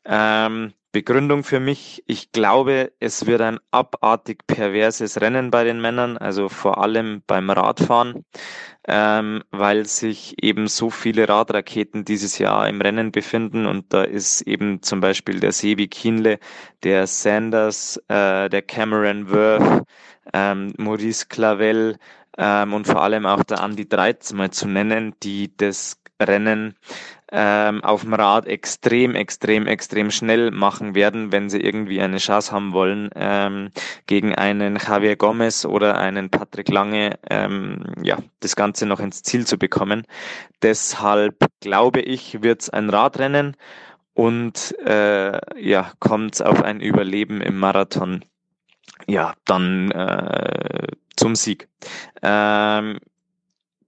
Ähm, 0.05 0.73
Begründung 0.93 1.45
für 1.45 1.61
mich, 1.61 2.03
ich 2.07 2.33
glaube, 2.33 2.93
es 2.99 3.27
wird 3.27 3.41
ein 3.43 3.61
abartig 3.71 4.47
perverses 4.49 5.21
Rennen 5.21 5.53
bei 5.53 5.63
den 5.63 5.81
Männern, 5.81 6.19
also 6.19 6.49
vor 6.49 6.83
allem 6.83 7.23
beim 7.29 7.49
Radfahren, 7.49 8.25
ähm, 8.89 9.45
weil 9.53 9.87
sich 9.87 10.43
eben 10.43 10.67
so 10.67 10.91
viele 10.91 11.29
Radraketen 11.29 12.05
dieses 12.05 12.39
Jahr 12.39 12.69
im 12.69 12.81
Rennen 12.81 13.13
befinden. 13.13 13.67
Und 13.67 13.93
da 13.93 14.03
ist 14.03 14.41
eben 14.43 14.83
zum 14.83 15.01
Beispiel 15.01 15.39
der 15.39 15.53
Sebi 15.53 15.87
Kienle, 15.87 16.41
der 16.83 17.07
Sanders, 17.07 17.97
äh, 18.09 18.49
der 18.49 18.63
Cameron 18.63 19.31
Worth, 19.31 19.85
ähm, 20.33 20.75
Maurice 20.77 21.27
Clavel 21.29 21.99
ähm, 22.37 22.73
und 22.73 22.87
vor 22.87 23.03
allem 23.03 23.27
auch 23.27 23.45
der 23.45 23.61
Andy 23.61 23.89
Dreiz 23.89 24.33
mal 24.33 24.51
zu 24.51 24.67
nennen, 24.67 25.15
die 25.23 25.57
das 25.57 26.01
Rennen 26.21 26.75
ähm, 27.33 27.85
auf 27.85 28.03
dem 28.03 28.15
Rad 28.15 28.47
extrem, 28.47 29.15
extrem, 29.15 29.67
extrem 29.67 30.11
schnell 30.11 30.51
machen 30.51 30.95
werden, 30.95 31.33
wenn 31.33 31.49
sie 31.49 31.61
irgendwie 31.61 32.01
eine 32.01 32.19
Chance 32.19 32.53
haben 32.53 32.73
wollen, 32.73 33.11
ähm, 33.15 33.71
gegen 34.07 34.35
einen 34.35 34.77
Javier 34.77 35.17
Gomez 35.17 35.65
oder 35.65 35.99
einen 35.99 36.31
Patrick 36.31 36.69
Lange, 36.69 37.19
ähm, 37.29 37.85
ja, 38.03 38.19
das 38.41 38.57
Ganze 38.57 38.87
noch 38.87 39.01
ins 39.01 39.23
Ziel 39.23 39.47
zu 39.47 39.59
bekommen. 39.59 40.07
Deshalb 40.63 41.47
glaube 41.61 42.01
ich, 42.01 42.43
wird 42.43 42.63
es 42.63 42.71
ein 42.71 42.91
Radrennen 42.91 43.57
und 44.15 44.75
äh, 44.85 45.39
ja, 45.61 45.93
kommt 45.99 46.43
auf 46.45 46.63
ein 46.63 46.81
Überleben 46.81 47.41
im 47.41 47.59
Marathon. 47.59 48.25
Ja, 49.07 49.35
dann 49.45 49.91
äh, 49.93 50.89
zum 51.17 51.35
Sieg. 51.35 51.69
Ähm, 52.23 52.99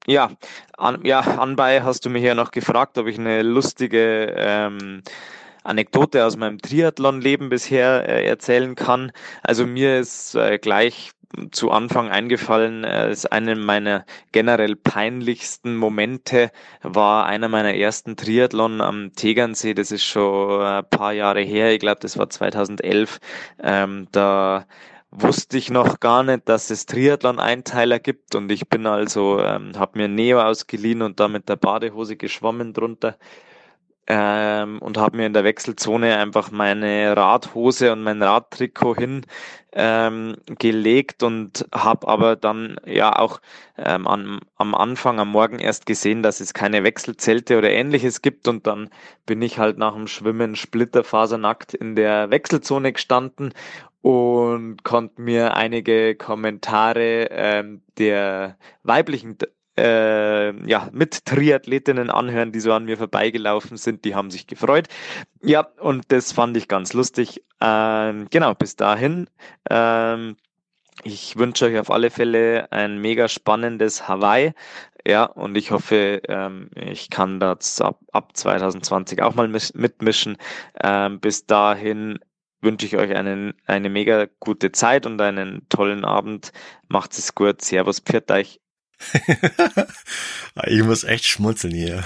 ja, 0.06 0.30
an, 0.76 1.04
ja, 1.04 1.20
anbei 1.20 1.82
hast 1.82 2.04
du 2.04 2.10
mich 2.10 2.24
ja 2.24 2.34
noch 2.34 2.50
gefragt, 2.50 2.98
ob 2.98 3.06
ich 3.06 3.18
eine 3.18 3.42
lustige 3.42 4.34
ähm, 4.36 5.02
Anekdote 5.64 6.24
aus 6.26 6.36
meinem 6.36 6.60
Triathlon-Leben 6.60 7.48
bisher 7.48 8.08
äh, 8.08 8.26
erzählen 8.26 8.74
kann. 8.74 9.12
Also 9.42 9.66
mir 9.66 9.98
ist 9.98 10.34
äh, 10.34 10.58
gleich 10.58 11.12
zu 11.50 11.70
Anfang 11.70 12.10
eingefallen, 12.10 12.84
äh, 12.84 13.10
ist 13.10 13.30
eine 13.32 13.56
meiner 13.56 14.04
generell 14.32 14.76
peinlichsten 14.76 15.76
Momente 15.76 16.50
war 16.82 17.26
einer 17.26 17.48
meiner 17.48 17.74
ersten 17.74 18.16
Triathlon 18.16 18.80
am 18.80 19.12
Tegernsee. 19.14 19.74
Das 19.74 19.92
ist 19.92 20.04
schon 20.04 20.62
ein 20.62 20.84
paar 20.90 21.12
Jahre 21.12 21.40
her. 21.40 21.72
Ich 21.72 21.80
glaube, 21.80 22.00
das 22.00 22.18
war 22.18 22.28
2011. 22.28 23.18
Ähm, 23.62 24.08
da 24.12 24.66
wusste 25.12 25.58
ich 25.58 25.70
noch 25.70 26.00
gar 26.00 26.22
nicht, 26.22 26.48
dass 26.48 26.70
es 26.70 26.86
Triathlon-Einteiler 26.86 27.98
gibt. 28.00 28.34
Und 28.34 28.50
ich 28.50 28.68
bin 28.68 28.86
also, 28.86 29.38
ähm, 29.40 29.72
habe 29.76 29.98
mir 29.98 30.08
Neo 30.08 30.40
ausgeliehen 30.40 31.02
und 31.02 31.20
da 31.20 31.28
mit 31.28 31.48
der 31.48 31.56
Badehose 31.56 32.16
geschwommen 32.16 32.72
drunter 32.72 33.16
ähm, 34.06 34.78
und 34.80 34.98
habe 34.98 35.16
mir 35.16 35.26
in 35.26 35.32
der 35.32 35.44
Wechselzone 35.44 36.18
einfach 36.18 36.50
meine 36.50 37.16
Radhose 37.16 37.92
und 37.92 38.02
mein 38.02 38.22
Radtrikot 38.22 38.96
hin 38.96 39.26
ähm, 39.72 40.36
und 41.22 41.66
habe 41.72 42.08
aber 42.08 42.36
dann 42.36 42.76
ja 42.84 43.16
auch 43.18 43.40
ähm, 43.78 44.06
am, 44.06 44.40
am 44.56 44.74
Anfang 44.74 45.20
am 45.20 45.28
Morgen 45.30 45.60
erst 45.60 45.86
gesehen, 45.86 46.22
dass 46.22 46.40
es 46.40 46.52
keine 46.52 46.84
Wechselzelte 46.84 47.56
oder 47.58 47.70
ähnliches 47.70 48.22
gibt. 48.22 48.48
Und 48.48 48.66
dann 48.66 48.90
bin 49.24 49.40
ich 49.40 49.58
halt 49.58 49.78
nach 49.78 49.94
dem 49.94 50.08
Schwimmen 50.08 50.56
splitterfasernackt 50.56 51.74
in 51.74 51.94
der 51.94 52.30
Wechselzone 52.30 52.92
gestanden 52.92 53.54
und 54.02 54.82
konnte 54.82 55.22
mir 55.22 55.56
einige 55.56 56.16
Kommentare 56.16 57.28
ähm, 57.30 57.82
der 57.98 58.58
weiblichen 58.82 59.38
äh, 59.82 60.68
ja, 60.68 60.88
mit 60.92 61.24
Triathletinnen 61.24 62.08
anhören, 62.08 62.52
die 62.52 62.60
so 62.60 62.72
an 62.72 62.84
mir 62.84 62.96
vorbeigelaufen 62.96 63.76
sind, 63.76 64.04
die 64.04 64.14
haben 64.14 64.30
sich 64.30 64.46
gefreut. 64.46 64.88
Ja, 65.42 65.66
und 65.80 66.12
das 66.12 66.32
fand 66.32 66.56
ich 66.56 66.68
ganz 66.68 66.92
lustig. 66.92 67.42
Ähm, 67.60 68.28
genau, 68.30 68.54
bis 68.54 68.76
dahin. 68.76 69.28
Ähm, 69.68 70.36
ich 71.02 71.36
wünsche 71.36 71.64
euch 71.66 71.78
auf 71.78 71.90
alle 71.90 72.10
Fälle 72.10 72.70
ein 72.70 72.98
mega 72.98 73.28
spannendes 73.28 74.06
Hawaii. 74.06 74.52
Ja, 75.04 75.24
und 75.24 75.56
ich 75.56 75.72
hoffe, 75.72 76.22
ähm, 76.28 76.70
ich 76.76 77.10
kann 77.10 77.40
das 77.40 77.80
ab, 77.80 77.98
ab 78.12 78.36
2020 78.36 79.20
auch 79.22 79.34
mal 79.34 79.48
mitmischen. 79.48 80.36
Ähm, 80.80 81.18
bis 81.18 81.46
dahin 81.46 82.20
wünsche 82.60 82.86
ich 82.86 82.96
euch 82.96 83.14
einen, 83.16 83.54
eine 83.66 83.90
mega 83.90 84.26
gute 84.38 84.70
Zeit 84.70 85.06
und 85.06 85.20
einen 85.20 85.68
tollen 85.68 86.04
Abend. 86.04 86.52
Macht 86.88 87.18
es 87.18 87.34
gut. 87.34 87.62
Servus, 87.62 87.98
pfiat 87.98 88.30
euch. 88.30 88.61
ich 90.66 90.82
muss 90.82 91.04
echt 91.04 91.24
schmunzeln 91.26 91.74
hier. 91.74 92.04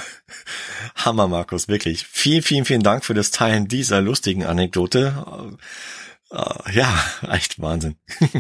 Hammer, 0.95 1.29
Markus, 1.29 1.69
wirklich. 1.69 2.07
Vielen, 2.07 2.43
vielen, 2.43 2.65
vielen 2.65 2.83
Dank 2.83 3.05
für 3.05 3.15
das 3.15 3.31
Teilen 3.31 3.69
dieser 3.69 4.00
lustigen 4.00 4.45
Anekdote. 4.45 5.57
Uh, 6.31 6.71
ja, 6.73 7.05
echt 7.31 7.61
Wahnsinn. 7.61 7.97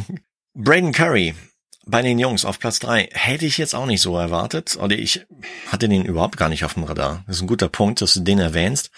Braden 0.54 0.92
Curry 0.92 1.34
bei 1.86 2.02
den 2.02 2.18
Jungs 2.18 2.44
auf 2.44 2.58
Platz 2.58 2.80
drei 2.80 3.08
hätte 3.12 3.46
ich 3.46 3.58
jetzt 3.58 3.74
auch 3.74 3.86
nicht 3.86 4.02
so 4.02 4.18
erwartet. 4.18 4.76
Oder 4.76 4.98
ich 4.98 5.24
hatte 5.68 5.88
den 5.88 6.04
überhaupt 6.04 6.36
gar 6.36 6.48
nicht 6.48 6.64
auf 6.64 6.74
dem 6.74 6.84
Radar. 6.84 7.22
Das 7.26 7.36
ist 7.36 7.42
ein 7.42 7.48
guter 7.48 7.68
Punkt, 7.68 8.02
dass 8.02 8.14
du 8.14 8.20
den 8.20 8.40
erwähnst, 8.40 8.90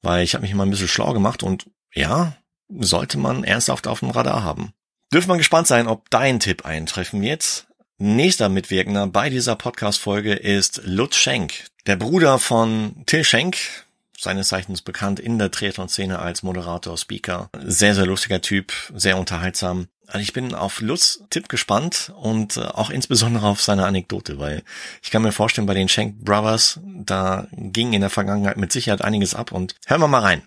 weil 0.00 0.22
ich 0.22 0.34
habe 0.34 0.42
mich 0.42 0.54
mal 0.54 0.62
ein 0.62 0.70
bisschen 0.70 0.88
schlau 0.88 1.12
gemacht 1.12 1.42
und 1.42 1.66
ja, 1.92 2.36
sollte 2.68 3.18
man 3.18 3.44
ernsthaft 3.44 3.86
auf 3.86 4.00
dem 4.00 4.10
Radar 4.10 4.44
haben. 4.44 4.72
Dürfen 5.12 5.28
wir 5.28 5.36
gespannt 5.36 5.66
sein, 5.66 5.88
ob 5.88 6.08
dein 6.10 6.40
Tipp 6.40 6.64
eintreffen 6.64 7.20
wird. 7.20 7.65
Nächster 7.98 8.50
Mitwirkender 8.50 9.06
bei 9.06 9.30
dieser 9.30 9.56
Podcast-Folge 9.56 10.34
ist 10.34 10.82
Lutz 10.84 11.16
Schenk, 11.16 11.64
der 11.86 11.96
Bruder 11.96 12.38
von 12.38 12.94
Till 13.06 13.24
Schenk, 13.24 13.56
seines 14.18 14.48
Zeichens 14.48 14.82
bekannt 14.82 15.18
in 15.18 15.38
der 15.38 15.50
Triathlon-Szene 15.50 16.18
als 16.18 16.42
Moderator, 16.42 16.98
Speaker. 16.98 17.48
Sehr, 17.64 17.94
sehr 17.94 18.04
lustiger 18.04 18.42
Typ, 18.42 18.74
sehr 18.94 19.16
unterhaltsam. 19.16 19.88
Also 20.08 20.18
ich 20.18 20.34
bin 20.34 20.54
auf 20.54 20.82
Lutz 20.82 21.22
Tipp 21.30 21.48
gespannt 21.48 22.12
und 22.20 22.58
äh, 22.58 22.64
auch 22.64 22.90
insbesondere 22.90 23.46
auf 23.46 23.62
seine 23.62 23.86
Anekdote, 23.86 24.38
weil 24.38 24.62
ich 25.02 25.10
kann 25.10 25.22
mir 25.22 25.32
vorstellen, 25.32 25.66
bei 25.66 25.72
den 25.72 25.88
Schenk 25.88 26.22
Brothers, 26.22 26.78
da 26.82 27.48
ging 27.52 27.94
in 27.94 28.02
der 28.02 28.10
Vergangenheit 28.10 28.58
mit 28.58 28.72
Sicherheit 28.72 29.00
einiges 29.00 29.34
ab 29.34 29.52
und 29.52 29.74
hören 29.86 30.02
wir 30.02 30.08
mal 30.08 30.20
rein. 30.20 30.42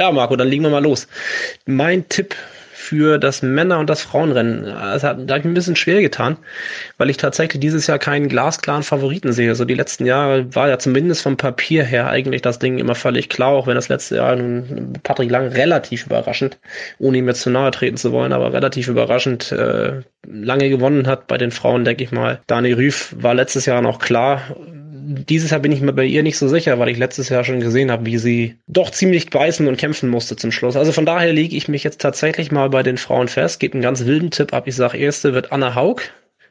Ja, 0.00 0.10
Marco, 0.10 0.34
dann 0.34 0.48
legen 0.48 0.62
wir 0.62 0.70
mal 0.70 0.82
los. 0.82 1.06
Mein 1.66 2.08
Tipp 2.08 2.34
für 2.72 3.18
das 3.18 3.42
Männer- 3.42 3.78
und 3.78 3.90
das 3.90 4.00
Frauenrennen. 4.00 4.64
Das 4.64 5.04
hat, 5.04 5.18
da 5.28 5.34
habe 5.34 5.40
ich 5.40 5.44
ein 5.44 5.52
bisschen 5.52 5.76
schwer 5.76 6.00
getan, 6.00 6.38
weil 6.96 7.10
ich 7.10 7.18
tatsächlich 7.18 7.60
dieses 7.60 7.86
Jahr 7.86 7.98
keinen 7.98 8.30
glasklaren 8.30 8.82
Favoriten 8.82 9.34
sehe. 9.34 9.50
Also 9.50 9.66
die 9.66 9.74
letzten 9.74 10.06
Jahre 10.06 10.54
war 10.54 10.70
ja 10.70 10.78
zumindest 10.78 11.20
vom 11.20 11.36
Papier 11.36 11.84
her 11.84 12.08
eigentlich 12.08 12.40
das 12.40 12.58
Ding 12.58 12.78
immer 12.78 12.94
völlig 12.94 13.28
klar, 13.28 13.50
auch 13.50 13.66
wenn 13.66 13.74
das 13.74 13.90
letzte 13.90 14.16
Jahr 14.16 14.34
nun 14.36 14.94
Patrick 15.02 15.30
Lang 15.30 15.48
relativ 15.48 16.06
überraschend, 16.06 16.58
ohne 16.98 17.18
ihm 17.18 17.28
jetzt 17.28 17.42
zu 17.42 17.50
nahe 17.50 17.70
treten 17.70 17.98
zu 17.98 18.10
wollen, 18.10 18.32
aber 18.32 18.54
relativ 18.54 18.88
überraschend 18.88 19.52
äh, 19.52 20.00
lange 20.26 20.70
gewonnen 20.70 21.06
hat 21.08 21.26
bei 21.26 21.36
den 21.36 21.50
Frauen, 21.50 21.84
denke 21.84 22.04
ich 22.04 22.10
mal. 22.10 22.40
Dani 22.46 22.72
Rüff 22.72 23.14
war 23.18 23.34
letztes 23.34 23.66
Jahr 23.66 23.82
noch 23.82 23.98
klar 23.98 24.40
dieses 25.12 25.50
Jahr 25.50 25.58
bin 25.58 25.72
ich 25.72 25.80
mir 25.80 25.92
bei 25.92 26.04
ihr 26.04 26.22
nicht 26.22 26.38
so 26.38 26.46
sicher, 26.46 26.78
weil 26.78 26.88
ich 26.88 26.96
letztes 26.96 27.30
Jahr 27.30 27.42
schon 27.42 27.58
gesehen 27.58 27.90
habe, 27.90 28.06
wie 28.06 28.16
sie 28.16 28.56
doch 28.68 28.90
ziemlich 28.90 29.28
beißen 29.28 29.66
und 29.66 29.76
kämpfen 29.76 30.08
musste 30.08 30.36
zum 30.36 30.52
Schluss. 30.52 30.76
Also 30.76 30.92
von 30.92 31.04
daher 31.04 31.32
lege 31.32 31.56
ich 31.56 31.66
mich 31.66 31.82
jetzt 31.82 32.00
tatsächlich 32.00 32.52
mal 32.52 32.70
bei 32.70 32.84
den 32.84 32.96
Frauen 32.96 33.26
fest, 33.26 33.58
gebe 33.58 33.74
einen 33.74 33.82
ganz 33.82 34.04
wilden 34.04 34.30
Tipp 34.30 34.54
ab. 34.54 34.68
Ich 34.68 34.76
sage, 34.76 34.98
erste 34.98 35.34
wird 35.34 35.50
Anna 35.50 35.74
Haug. 35.74 36.02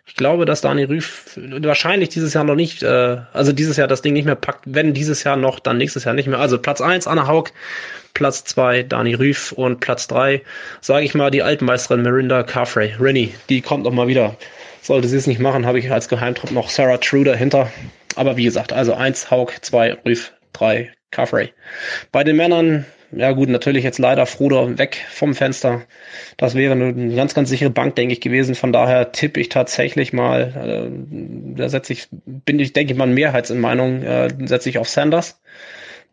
Ich 0.06 0.16
glaube, 0.16 0.44
dass 0.44 0.60
Dani 0.60 0.84
Rüff 0.84 1.38
wahrscheinlich 1.38 2.10
dieses 2.10 2.34
Jahr 2.34 2.44
noch 2.44 2.56
nicht, 2.56 2.84
äh, 2.84 3.18
also 3.32 3.54
dieses 3.54 3.78
Jahr 3.78 3.88
das 3.88 4.02
Ding 4.02 4.14
nicht 4.14 4.26
mehr 4.26 4.36
packt. 4.36 4.66
Wenn 4.66 4.94
dieses 4.94 5.24
Jahr 5.24 5.38
noch, 5.38 5.60
dann 5.60 5.78
nächstes 5.78 6.04
Jahr 6.04 6.16
nicht 6.16 6.28
mehr. 6.28 6.40
Also 6.40 6.58
Platz 6.58 6.82
eins 6.82 7.08
Anna 7.08 7.28
Haug, 7.28 7.52
Platz 8.14 8.44
zwei 8.44 8.84
Dani 8.84 9.14
Rüff 9.14 9.54
und 9.54 9.80
Platz 9.80 10.08
drei 10.08 10.42
sage 10.82 11.06
ich 11.06 11.14
mal, 11.14 11.32
die 11.32 11.44
Altmeisterin 11.44 12.02
Mirinda 12.02 12.44
Carfrey. 12.44 12.96
Rennie, 13.00 13.34
die 13.48 13.62
kommt 13.62 13.86
noch 13.86 13.94
mal 13.94 14.08
wieder. 14.08 14.36
Sollte 14.82 15.08
sie 15.08 15.18
es 15.18 15.28
nicht 15.28 15.40
machen, 15.40 15.66
habe 15.66 15.80
ich 15.80 15.92
als 15.92 16.10
Geheimtrupp 16.10 16.52
noch 16.52 16.70
Sarah 16.70 16.98
True 16.98 17.24
dahinter. 17.24 17.72
Aber 18.16 18.38
wie 18.38 18.44
gesagt, 18.44 18.74
also 18.74 18.94
eins 18.94 19.32
Haug, 19.32 19.54
zwei 19.62 19.94
Rüff, 20.06 20.34
drei 20.54 20.92
Carfrey. 21.12 21.54
Bei 22.12 22.24
den 22.24 22.36
Männern 22.36 22.86
ja 23.12 23.32
gut, 23.32 23.50
natürlich 23.50 23.84
jetzt 23.84 23.98
leider 23.98 24.26
Frodo 24.28 24.78
weg 24.78 25.04
vom 25.10 25.34
Fenster. 25.34 25.82
Das 26.38 26.54
wäre 26.54 26.74
eine 26.74 27.16
ganz, 27.16 27.34
ganz 27.34 27.50
sichere 27.50 27.72
Bank, 27.72 27.96
denke 27.96 28.14
ich, 28.14 28.22
gewesen. 28.22 28.54
Von 28.54 28.72
daher 28.72 29.12
tippe 29.12 29.40
ich 29.40 29.50
tatsächlich 29.50 30.14
mal, 30.14 30.54
äh, 30.56 31.56
da 31.58 31.70
setze 31.70 31.94
ich, 31.94 32.08
bin 32.12 32.60
ich, 32.60 32.74
denke 32.74 32.94
ich 32.94 33.00
mal, 33.00 33.08
Mehrheitsinmeinung, 33.08 34.04
äh, 34.04 34.30
setze 34.46 34.70
ich 34.70 34.78
auf 34.78 34.88
Sanders. 34.88 35.42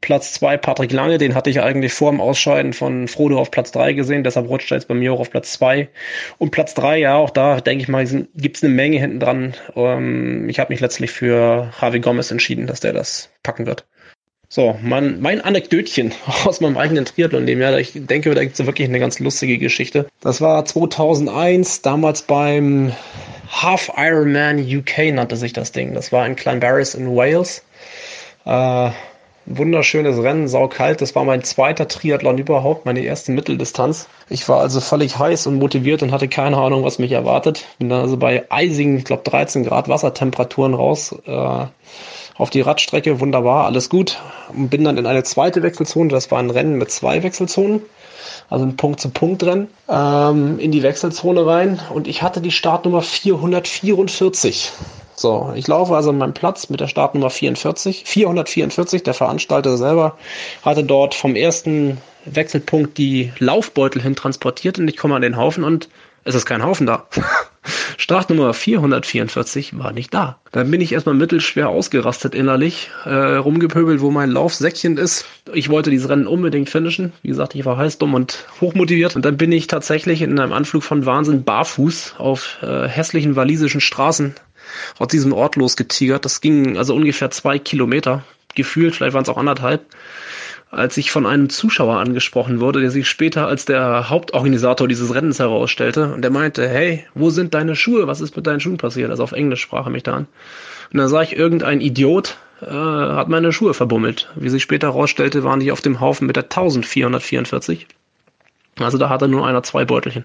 Platz 0.01 0.35
zwei 0.35 0.57
Patrick 0.57 0.93
Lange, 0.93 1.19
den 1.19 1.35
hatte 1.35 1.51
ich 1.51 1.61
eigentlich 1.61 1.93
vor 1.93 2.11
dem 2.11 2.21
Ausscheiden 2.21 2.73
von 2.73 3.09
Frodo 3.09 3.39
auf 3.39 3.51
Platz 3.51 3.73
drei 3.73 3.93
gesehen, 3.93 4.25
deshalb 4.25 4.49
rutscht 4.49 4.71
er 4.71 4.77
jetzt 4.77 4.89
bei 4.89 4.95
mir 4.95 5.13
auch 5.13 5.21
auf 5.21 5.31
Platz 5.31 5.53
zwei 5.53 5.89
Und 6.39 6.51
Platz 6.51 6.75
drei 6.75 6.99
ja, 6.99 7.17
auch 7.17 7.31
da 7.31 7.61
denke 7.61 7.83
ich 7.83 7.89
mal, 7.89 8.07
gibt 8.35 8.57
es 8.57 8.63
eine 8.63 8.73
Menge 8.73 8.99
hinten 8.99 9.21
dran. 9.21 9.55
Ähm, 9.75 10.49
ich 10.49 10.59
habe 10.59 10.73
mich 10.73 10.81
letztlich 10.81 11.11
für 11.11 11.73
Harvey 11.81 12.01
Gomez 12.01 12.31
entschieden, 12.31 12.67
dass 12.67 12.81
der 12.81 12.93
das 12.93 13.31
packen 13.43 13.67
wird. 13.67 13.87
So, 14.49 14.79
mein, 14.81 15.21
mein 15.21 15.41
Anekdötchen 15.41 16.15
aus 16.45 16.61
meinem 16.61 16.77
eigenen 16.77 17.05
Triathlon-Leben, 17.05 17.61
ja, 17.61 17.77
ich 17.79 17.93
denke, 17.95 18.35
da 18.35 18.43
gibt 18.43 18.59
es 18.59 18.65
wirklich 18.65 18.89
eine 18.89 19.01
ganz 19.01 19.19
lustige 19.19 19.59
Geschichte. 19.59 20.07
Das 20.21 20.41
war 20.41 20.65
2001, 20.65 21.83
damals 21.83 22.23
beim 22.23 22.93
Half 23.51 23.91
Ironman 23.97 24.59
UK 24.59 25.13
nannte 25.13 25.37
sich 25.37 25.53
das 25.53 25.73
Ding. 25.73 25.95
Das 25.95 26.13
war 26.13 26.27
in 26.27 26.37
Clonbarris 26.37 26.95
in 26.95 27.09
Wales. 27.15 27.65
Äh, 28.45 28.91
wunderschönes 29.47 30.23
Rennen, 30.23 30.49
saukalt. 30.49 31.01
Das 31.01 31.15
war 31.15 31.25
mein 31.25 31.43
zweiter 31.43 31.89
Triathlon 31.89 32.39
überhaupt, 32.39 32.85
meine 32.85 33.01
erste 33.01 33.33
Mitteldistanz. 33.33 34.09
Ich 34.29 34.49
war 34.49 34.61
also 34.61 34.81
völlig 34.81 35.19
heiß 35.19 35.47
und 35.47 35.59
motiviert 35.59 36.03
und 36.03 36.13
hatte 36.13 36.29
keine 36.29 36.59
Ahnung, 36.59 36.85
was 36.85 36.99
mich 36.99 37.13
erwartet. 37.13 37.65
Bin 37.79 37.89
dann 37.89 38.03
also 38.03 38.17
bei 38.17 38.45
eisigen, 38.51 38.99
ich 38.99 39.05
glaube 39.05 39.23
13 39.25 39.65
Grad 39.65 39.89
Wassertemperaturen 39.89 40.75
raus. 40.75 41.15
Äh, 41.27 41.67
auf 42.39 42.51
die 42.51 42.61
Radstrecke, 42.61 43.21
wunderbar, 43.21 43.65
alles 43.65 43.89
gut. 43.89 44.19
Und 44.49 44.69
bin 44.69 44.85
dann 44.85 44.99
in 44.99 45.07
eine 45.07 45.23
zweite 45.23 45.63
Wechselzone, 45.63 46.11
das 46.11 46.31
war 46.31 46.39
ein 46.39 46.51
Rennen 46.51 46.77
mit 46.77 46.91
zwei 46.91 47.23
Wechselzonen, 47.23 47.83
also 48.51 48.65
ein 48.65 48.77
Punkt-zu-Punkt-Rennen, 48.77 49.69
ähm, 49.89 50.59
in 50.59 50.71
die 50.71 50.83
Wechselzone 50.83 51.47
rein 51.47 51.81
und 51.95 52.07
ich 52.07 52.23
hatte 52.23 52.41
die 52.41 52.51
Startnummer 52.51 53.01
444. 53.01 54.73
So, 55.17 55.53
ich 55.57 55.67
laufe 55.67 55.97
also 55.97 56.11
an 56.11 56.19
meinem 56.19 56.35
Platz 56.35 56.69
mit 56.69 56.81
der 56.81 56.89
Startnummer 56.89 57.31
44, 57.31 58.05
444. 58.05 59.03
Der 59.03 59.15
Veranstalter 59.15 59.79
selber 59.79 60.19
hatte 60.63 60.85
dort 60.85 61.15
vom 61.15 61.35
ersten 61.35 61.99
Wechselpunkt 62.27 62.99
die 62.99 63.33
Laufbeutel 63.39 64.03
hin 64.03 64.15
transportiert 64.15 64.79
und 64.79 64.89
ich 64.89 64.97
komme 64.97 65.17
an 65.17 65.23
den 65.23 65.39
Haufen 65.39 65.65
und 65.65 65.89
es 66.25 66.35
ist 66.35 66.45
kein 66.45 66.63
Haufen 66.63 66.87
da. 66.87 67.07
Startnummer 67.97 68.53
444 68.53 69.79
war 69.79 69.93
nicht 69.93 70.13
da. 70.13 70.39
Dann 70.53 70.71
bin 70.71 70.81
ich 70.81 70.93
erstmal 70.93 71.15
mittelschwer 71.15 71.69
ausgerastet 71.69 72.35
innerlich, 72.35 72.91
äh, 73.05 73.37
rumgepöbelt, 73.37 74.01
wo 74.01 74.11
mein 74.11 74.31
Laufsäckchen 74.31 74.99
ist. 74.99 75.25
Ich 75.55 75.69
wollte 75.69 75.91
dieses 75.91 76.09
Rennen 76.09 76.27
unbedingt 76.27 76.69
finishen. 76.69 77.13
Wie 77.23 77.29
gesagt, 77.29 77.55
ich 77.55 77.65
war 77.65 77.77
heiß, 77.77 77.99
dumm 77.99 78.15
und 78.15 78.47
hochmotiviert. 78.61 79.17
Und 79.17 79.25
dann 79.25 79.37
bin 79.37 79.51
ich 79.51 79.67
tatsächlich 79.67 80.21
in 80.21 80.39
einem 80.39 80.53
Anflug 80.53 80.83
von 80.83 81.07
Wahnsinn 81.07 81.45
barfuß 81.45 82.17
auf 82.19 82.59
äh, 82.63 82.87
hässlichen 82.87 83.35
walisischen 83.37 83.81
Straßen 83.81 84.35
aus 84.99 85.09
diesem 85.09 85.33
Ort 85.33 85.57
losgetigert. 85.57 86.25
Das 86.25 86.41
ging 86.41 86.77
also 86.77 86.95
ungefähr 86.95 87.31
zwei 87.31 87.59
Kilometer. 87.59 88.25
Gefühlt, 88.55 88.97
vielleicht 88.97 89.15
waren 89.15 89.23
es 89.23 89.29
auch 89.29 89.37
anderthalb 89.37 89.83
als 90.71 90.97
ich 90.97 91.11
von 91.11 91.27
einem 91.27 91.49
Zuschauer 91.49 91.99
angesprochen 91.99 92.61
wurde, 92.61 92.81
der 92.81 92.91
sich 92.91 93.09
später 93.09 93.47
als 93.47 93.65
der 93.65 94.11
Hauptorganisator 94.11 94.89
dieses 94.89 95.15
Rennens 95.15 95.39
herausstellte. 95.39 96.13
Und 96.13 96.23
der 96.23 96.31
meinte, 96.31 96.69
hey, 96.69 97.05
wo 97.15 97.31
sind 97.31 97.55
deine 97.55 97.77
Schuhe? 97.77 98.07
Was 98.07 98.21
ist 98.21 98.37
mit 98.37 98.47
deinen 98.47 98.61
Schuhen 98.61 98.77
passiert? 98.77 99.11
Also 99.11 99.23
auf 99.23 99.33
Englisch 99.33 99.61
sprach 99.61 99.87
er 99.87 99.91
mich 99.91 100.03
da 100.03 100.15
an. 100.15 100.27
Und 100.93 100.99
dann 100.99 101.09
sah 101.09 101.23
ich, 101.23 101.37
irgendein 101.37 101.81
Idiot 101.81 102.37
äh, 102.61 102.67
hat 102.67 103.29
meine 103.29 103.53
Schuhe 103.53 103.75
verbummelt. 103.75 104.31
Wie 104.35 104.49
sich 104.49 104.63
später 104.63 104.89
herausstellte, 104.89 105.45
waren 105.45 105.61
die 105.61 105.73
auf 105.73 105.81
dem 105.81 106.01
Haufen 106.01 106.27
mit 106.27 106.37
der 106.37 106.45
1444. 106.45 107.87
Also 108.79 108.99
da 108.99 109.09
hatte 109.09 109.29
nur 109.29 109.47
einer 109.47 109.63
zwei 109.63 109.85
Beutelchen. 109.85 110.25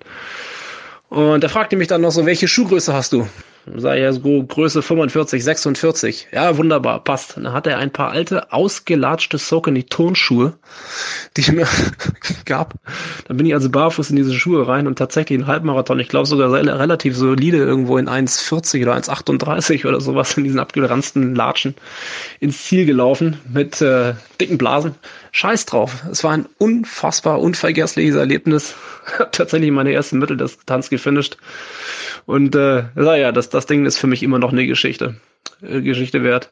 Und 1.10 1.44
er 1.44 1.50
fragte 1.50 1.76
mich 1.76 1.88
dann 1.88 2.02
noch 2.02 2.12
so, 2.12 2.26
welche 2.26 2.48
Schuhgröße 2.48 2.94
hast 2.94 3.14
du? 3.14 3.28
Sei 3.76 4.00
ja 4.00 4.12
so 4.12 4.44
Größe 4.44 4.82
45, 4.82 5.44
46. 5.44 6.28
Ja, 6.32 6.58
wunderbar, 6.58 7.04
passt. 7.04 7.38
Dann 7.38 7.54
hat 7.54 7.68
er 7.68 7.78
ein 7.78 7.92
paar 7.92 8.10
alte, 8.10 8.52
ausgelatschte 8.52 9.38
Saucony 9.38 9.84
Turnschuhe, 9.84 10.54
die 11.38 11.42
ich 11.42 11.52
mir 11.52 11.68
gab. 12.46 12.74
Dann 13.28 13.38
bin 13.38 13.46
ich 13.46 13.54
also 13.54 13.70
barfuß 13.70 14.10
in 14.10 14.16
diese 14.16 14.34
Schuhe 14.34 14.68
rein 14.68 14.88
und 14.88 14.98
tatsächlich 14.98 15.38
einen 15.38 15.48
Halbmarathon, 15.48 16.00
ich 16.00 16.10
glaube 16.10 16.28
sogar 16.28 16.52
relativ 16.52 17.16
solide 17.16 17.58
irgendwo 17.58 18.00
in 18.00 18.10
1,40 18.10 18.82
oder 18.82 18.96
1,38 18.96 19.88
oder 19.88 20.02
sowas 20.02 20.36
in 20.38 20.44
diesen 20.44 20.60
abgeranzten 20.60 21.36
Latschen 21.36 21.76
ins 22.40 22.64
Ziel 22.64 22.88
gelaufen 22.88 23.40
mit 23.54 23.80
äh, 23.82 24.16
dicken 24.40 24.58
Blasen. 24.58 24.96
Scheiß 25.32 25.66
drauf. 25.66 26.04
Es 26.12 26.24
war 26.24 26.32
ein 26.32 26.48
unfassbar 26.58 27.40
unvergessliches 27.40 28.16
Erlebnis. 28.16 28.76
tatsächlich 29.32 29.72
meine 29.72 29.92
erste 29.92 30.16
Mitteldistanz 30.16 30.90
gefinisht. 30.90 31.38
Und 32.26 32.56
äh, 32.56 32.84
naja, 32.96 33.32
das, 33.32 33.50
das 33.50 33.66
Ding 33.66 33.86
ist 33.86 33.98
für 33.98 34.08
mich 34.08 34.24
immer 34.24 34.40
noch 34.40 34.52
eine 34.52 34.68
Geschichte. 34.68 35.16
Äh, 35.62 35.82
Geschichte 35.82 36.24
wert. 36.24 36.52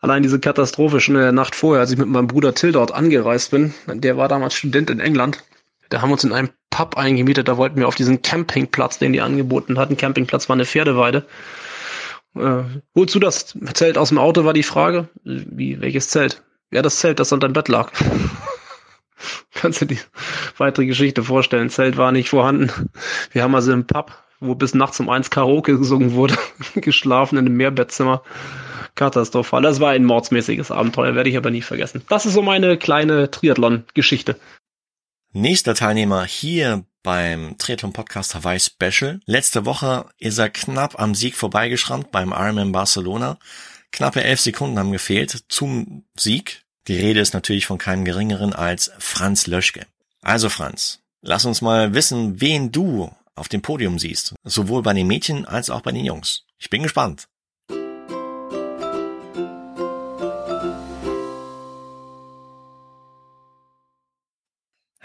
Allein 0.00 0.22
diese 0.22 0.40
Katastrophe 0.40 1.00
schon 1.00 1.16
in 1.16 1.22
der 1.22 1.32
Nacht 1.32 1.54
vorher, 1.54 1.80
als 1.80 1.90
ich 1.90 1.98
mit 1.98 2.08
meinem 2.08 2.26
Bruder 2.26 2.54
Till 2.54 2.72
dort 2.72 2.92
angereist 2.92 3.50
bin, 3.50 3.74
der 3.86 4.16
war 4.16 4.28
damals 4.28 4.54
Student 4.54 4.90
in 4.90 5.00
England. 5.00 5.42
Da 5.90 6.00
haben 6.00 6.10
wir 6.10 6.14
uns 6.14 6.24
in 6.24 6.32
einem 6.32 6.50
Pub 6.70 6.96
eingemietet, 6.96 7.48
da 7.48 7.56
wollten 7.56 7.78
wir 7.78 7.88
auf 7.88 7.96
diesen 7.96 8.22
Campingplatz, 8.22 8.98
den 8.98 9.12
die 9.12 9.20
angeboten 9.20 9.78
hatten. 9.78 9.96
Campingplatz 9.96 10.48
war 10.48 10.54
eine 10.54 10.64
Pferdeweide. 10.64 11.26
Äh, 12.36 12.62
wozu 12.94 13.18
das 13.18 13.56
Zelt 13.74 13.98
aus 13.98 14.10
dem 14.10 14.18
Auto 14.18 14.44
war 14.44 14.52
die 14.52 14.62
Frage. 14.62 15.08
Wie, 15.24 15.80
welches 15.80 16.08
Zelt? 16.08 16.42
Ja, 16.70 16.82
das 16.82 16.98
Zelt, 16.98 17.20
das 17.20 17.32
unter 17.32 17.48
dem 17.48 17.52
Bett 17.52 17.68
lag. 17.68 17.92
Kannst 19.54 19.80
du 19.80 19.86
die 19.86 19.98
weitere 20.56 20.86
Geschichte 20.86 21.22
vorstellen? 21.22 21.70
Zelt 21.70 21.96
war 21.96 22.12
nicht 22.12 22.30
vorhanden. 22.30 22.90
Wir 23.32 23.42
haben 23.42 23.54
also 23.54 23.72
im 23.72 23.86
Pub 23.86 24.16
wo 24.40 24.54
bis 24.54 24.74
nachts 24.74 24.98
um 25.00 25.08
eins 25.08 25.30
Karaoke 25.30 25.78
gesungen 25.78 26.14
wurde, 26.14 26.36
geschlafen 26.74 27.38
in 27.38 27.46
einem 27.46 27.56
Mehrbettzimmer. 27.56 28.22
Katastrophal. 28.96 29.62
Das 29.62 29.78
war 29.78 29.90
ein 29.90 30.04
mordsmäßiges 30.04 30.70
Abenteuer, 30.70 31.14
werde 31.14 31.30
ich 31.30 31.36
aber 31.36 31.50
nie 31.50 31.62
vergessen. 31.62 32.02
Das 32.08 32.26
ist 32.26 32.32
so 32.32 32.42
meine 32.42 32.76
kleine 32.76 33.30
Triathlon-Geschichte. 33.30 34.38
Nächster 35.32 35.74
Teilnehmer 35.74 36.24
hier 36.24 36.84
beim 37.02 37.56
Triathlon 37.56 37.92
Podcast 37.92 38.34
Hawaii 38.34 38.58
Special. 38.58 39.20
Letzte 39.26 39.64
Woche 39.64 40.06
ist 40.18 40.38
er 40.38 40.50
knapp 40.50 41.00
am 41.00 41.14
Sieg 41.14 41.36
vorbeigeschrammt 41.36 42.10
beim 42.10 42.30
Ironman 42.32 42.72
Barcelona. 42.72 43.38
Knappe 43.92 44.22
elf 44.22 44.40
Sekunden 44.40 44.78
haben 44.78 44.92
gefehlt 44.92 45.44
zum 45.48 46.04
Sieg. 46.16 46.64
Die 46.88 46.96
Rede 46.96 47.20
ist 47.20 47.34
natürlich 47.34 47.66
von 47.66 47.78
keinem 47.78 48.04
geringeren 48.04 48.52
als 48.52 48.90
Franz 48.98 49.46
Löschke. 49.46 49.86
Also 50.22 50.48
Franz, 50.48 51.00
lass 51.22 51.44
uns 51.44 51.60
mal 51.60 51.94
wissen, 51.94 52.40
wen 52.40 52.72
du 52.72 53.10
auf 53.34 53.48
dem 53.48 53.62
Podium 53.62 53.98
siehst. 53.98 54.34
Sowohl 54.44 54.82
bei 54.82 54.92
den 54.92 55.06
Mädchen 55.06 55.44
als 55.44 55.70
auch 55.70 55.80
bei 55.80 55.92
den 55.92 56.04
Jungs. 56.04 56.44
Ich 56.58 56.70
bin 56.70 56.82
gespannt. 56.82 57.28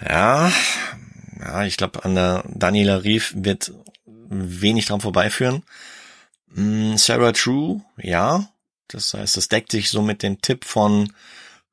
Ja, 0.02 0.52
ja, 1.40 1.64
ich 1.66 1.78
glaube, 1.78 2.04
an 2.04 2.16
der 2.16 2.44
Daniela 2.48 3.04
Rief 3.04 3.34
wird 3.36 3.74
wenig 4.06 4.86
dran 4.86 5.02
vorbeiführen. 5.02 5.64
Mm, 6.48 6.96
Sarah 6.96 7.32
True, 7.32 7.82
ja. 7.98 8.50
Das 8.88 9.14
heißt, 9.14 9.38
das 9.38 9.48
deckt 9.48 9.72
sich 9.72 9.90
so 9.90 10.02
mit 10.02 10.24
dem 10.24 10.42
Tipp 10.42 10.66
von, 10.66 11.12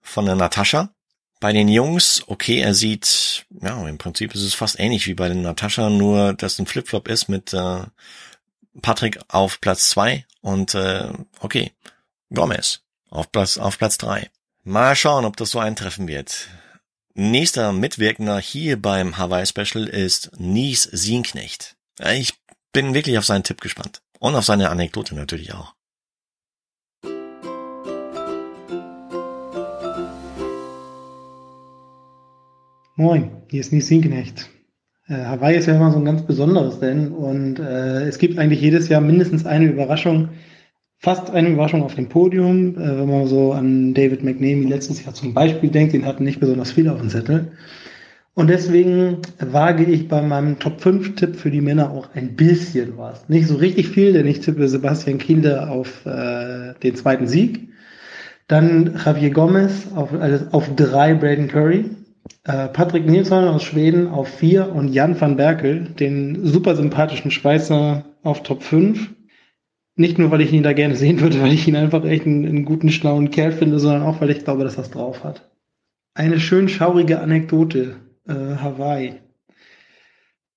von 0.00 0.26
der 0.26 0.34
Natascha. 0.34 0.90
Bei 1.40 1.52
den 1.52 1.68
Jungs, 1.68 2.22
okay, 2.28 2.60
er 2.60 2.72
sieht, 2.72 3.46
ja, 3.60 3.86
im 3.86 3.98
Prinzip 3.98 4.34
ist 4.34 4.42
es 4.42 4.54
fast 4.54 4.78
ähnlich 4.78 5.06
wie 5.08 5.14
bei 5.14 5.28
den 5.28 5.42
Natascha, 5.42 5.90
nur 5.90 6.34
dass 6.34 6.58
ein 6.58 6.66
Flipflop 6.66 7.08
ist 7.08 7.28
mit 7.28 7.52
äh, 7.52 7.82
Patrick 8.80 9.18
auf 9.28 9.60
Platz 9.60 9.90
zwei 9.90 10.24
und 10.40 10.74
äh, 10.74 11.12
okay, 11.40 11.72
Gomez 12.32 12.80
auf 13.10 13.30
Platz 13.30 13.58
auf 13.58 13.78
Platz 13.78 13.98
drei. 13.98 14.30
Mal 14.64 14.94
schauen, 14.94 15.24
ob 15.24 15.36
das 15.36 15.50
so 15.50 15.58
eintreffen 15.58 16.06
wird. 16.06 16.48
Nächster 17.14 17.72
Mitwirkender 17.72 18.38
hier 18.38 18.80
beim 18.80 19.18
Hawaii 19.18 19.44
Special 19.44 19.86
ist 19.86 20.30
Nies 20.38 20.84
Sienknecht. 20.84 21.76
Ich 22.12 22.34
bin 22.72 22.94
wirklich 22.94 23.18
auf 23.18 23.26
seinen 23.26 23.44
Tipp 23.44 23.60
gespannt. 23.60 24.00
Und 24.18 24.34
auf 24.34 24.44
seine 24.44 24.70
Anekdote 24.70 25.14
natürlich 25.14 25.52
auch. 25.52 25.74
Moin, 33.02 33.32
hier 33.48 33.58
ist 33.58 33.72
Nies 33.72 33.88
Sienknecht. 33.88 34.48
Äh, 35.08 35.24
Hawaii 35.24 35.56
ist 35.56 35.66
ja 35.66 35.74
immer 35.74 35.90
so 35.90 35.98
ein 35.98 36.04
ganz 36.04 36.22
besonderes 36.22 36.80
Rennen 36.80 37.10
und 37.10 37.58
äh, 37.58 38.04
es 38.04 38.18
gibt 38.18 38.38
eigentlich 38.38 38.60
jedes 38.60 38.88
Jahr 38.88 39.00
mindestens 39.00 39.44
eine 39.44 39.66
Überraschung, 39.66 40.28
fast 40.98 41.28
eine 41.32 41.48
Überraschung 41.48 41.82
auf 41.82 41.96
dem 41.96 42.08
Podium. 42.08 42.76
Äh, 42.76 43.00
wenn 43.00 43.08
man 43.08 43.26
so 43.26 43.54
an 43.54 43.92
David 43.92 44.22
McNamee 44.22 44.68
letztes 44.68 45.04
Jahr 45.04 45.14
zum 45.14 45.34
Beispiel 45.34 45.68
denkt, 45.68 45.94
den 45.94 46.06
hatten 46.06 46.22
nicht 46.22 46.38
besonders 46.38 46.70
viel 46.70 46.88
auf 46.88 47.00
dem 47.00 47.08
Zettel. 47.08 47.50
Und 48.34 48.48
deswegen 48.48 49.16
wage 49.40 49.82
ich 49.82 50.06
bei 50.06 50.22
meinem 50.22 50.60
Top 50.60 50.80
5 50.80 51.16
Tipp 51.16 51.34
für 51.34 51.50
die 51.50 51.60
Männer 51.60 51.90
auch 51.90 52.14
ein 52.14 52.36
bisschen 52.36 52.98
was. 52.98 53.28
Nicht 53.28 53.48
so 53.48 53.56
richtig 53.56 53.88
viel, 53.88 54.12
denn 54.12 54.28
ich 54.28 54.38
tippe 54.38 54.68
Sebastian 54.68 55.18
Kienle 55.18 55.68
auf 55.68 56.06
äh, 56.06 56.74
den 56.84 56.94
zweiten 56.94 57.26
Sieg. 57.26 57.68
Dann 58.46 58.96
Javier 59.04 59.30
Gomez 59.30 59.88
auf, 59.92 60.12
also 60.12 60.46
auf 60.52 60.72
drei 60.76 61.14
Braden 61.14 61.48
Curry. 61.48 61.86
Äh, 62.44 62.68
Patrick 62.68 63.06
Nilsson 63.06 63.44
aus 63.48 63.62
Schweden 63.62 64.08
auf 64.08 64.28
vier 64.28 64.72
und 64.72 64.88
Jan 64.88 65.20
van 65.20 65.36
Berkel, 65.36 65.84
den 65.98 66.44
super 66.44 66.74
sympathischen 66.74 67.30
Schweizer, 67.30 68.04
auf 68.22 68.42
Top 68.42 68.62
5. 68.62 69.10
Nicht 69.94 70.18
nur, 70.18 70.30
weil 70.30 70.40
ich 70.40 70.52
ihn 70.52 70.62
da 70.62 70.72
gerne 70.72 70.96
sehen 70.96 71.20
würde, 71.20 71.40
weil 71.42 71.52
ich 71.52 71.68
ihn 71.68 71.76
einfach 71.76 72.04
echt 72.04 72.26
einen, 72.26 72.46
einen 72.46 72.64
guten, 72.64 72.90
schlauen 72.90 73.30
Kerl 73.30 73.52
finde, 73.52 73.78
sondern 73.78 74.02
auch, 74.02 74.20
weil 74.20 74.30
ich 74.30 74.44
glaube, 74.44 74.64
dass 74.64 74.78
es 74.78 74.90
drauf 74.90 75.24
hat. 75.24 75.50
Eine 76.14 76.40
schön 76.40 76.68
schaurige 76.68 77.20
Anekdote 77.20 77.96
äh, 78.26 78.32
Hawaii. 78.32 79.14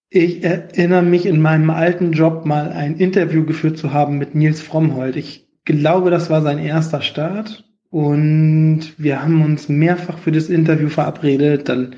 Ich 0.10 0.44
erinnere 0.44 1.04
mich 1.04 1.26
in 1.26 1.42
meinem 1.42 1.70
alten 1.70 2.14
Job 2.14 2.46
mal 2.46 2.72
ein 2.72 2.98
Interview 2.98 3.46
geführt 3.46 3.78
zu 3.78 3.92
haben 3.92 4.18
mit 4.18 4.36
Nils 4.36 4.62
Frommhold. 4.62 5.16
Ich 5.16 5.48
glaube, 5.66 6.10
das 6.10 6.30
war 6.30 6.42
sein 6.42 6.60
erster 6.60 7.02
Start 7.02 7.65
und 7.92 8.94
wir 8.98 9.22
haben 9.22 9.42
uns 9.44 9.70
mehrfach 9.70 10.18
für 10.18 10.32
das 10.32 10.50
Interview 10.50 10.90
verabredet. 10.90 11.70
Dann 11.70 11.96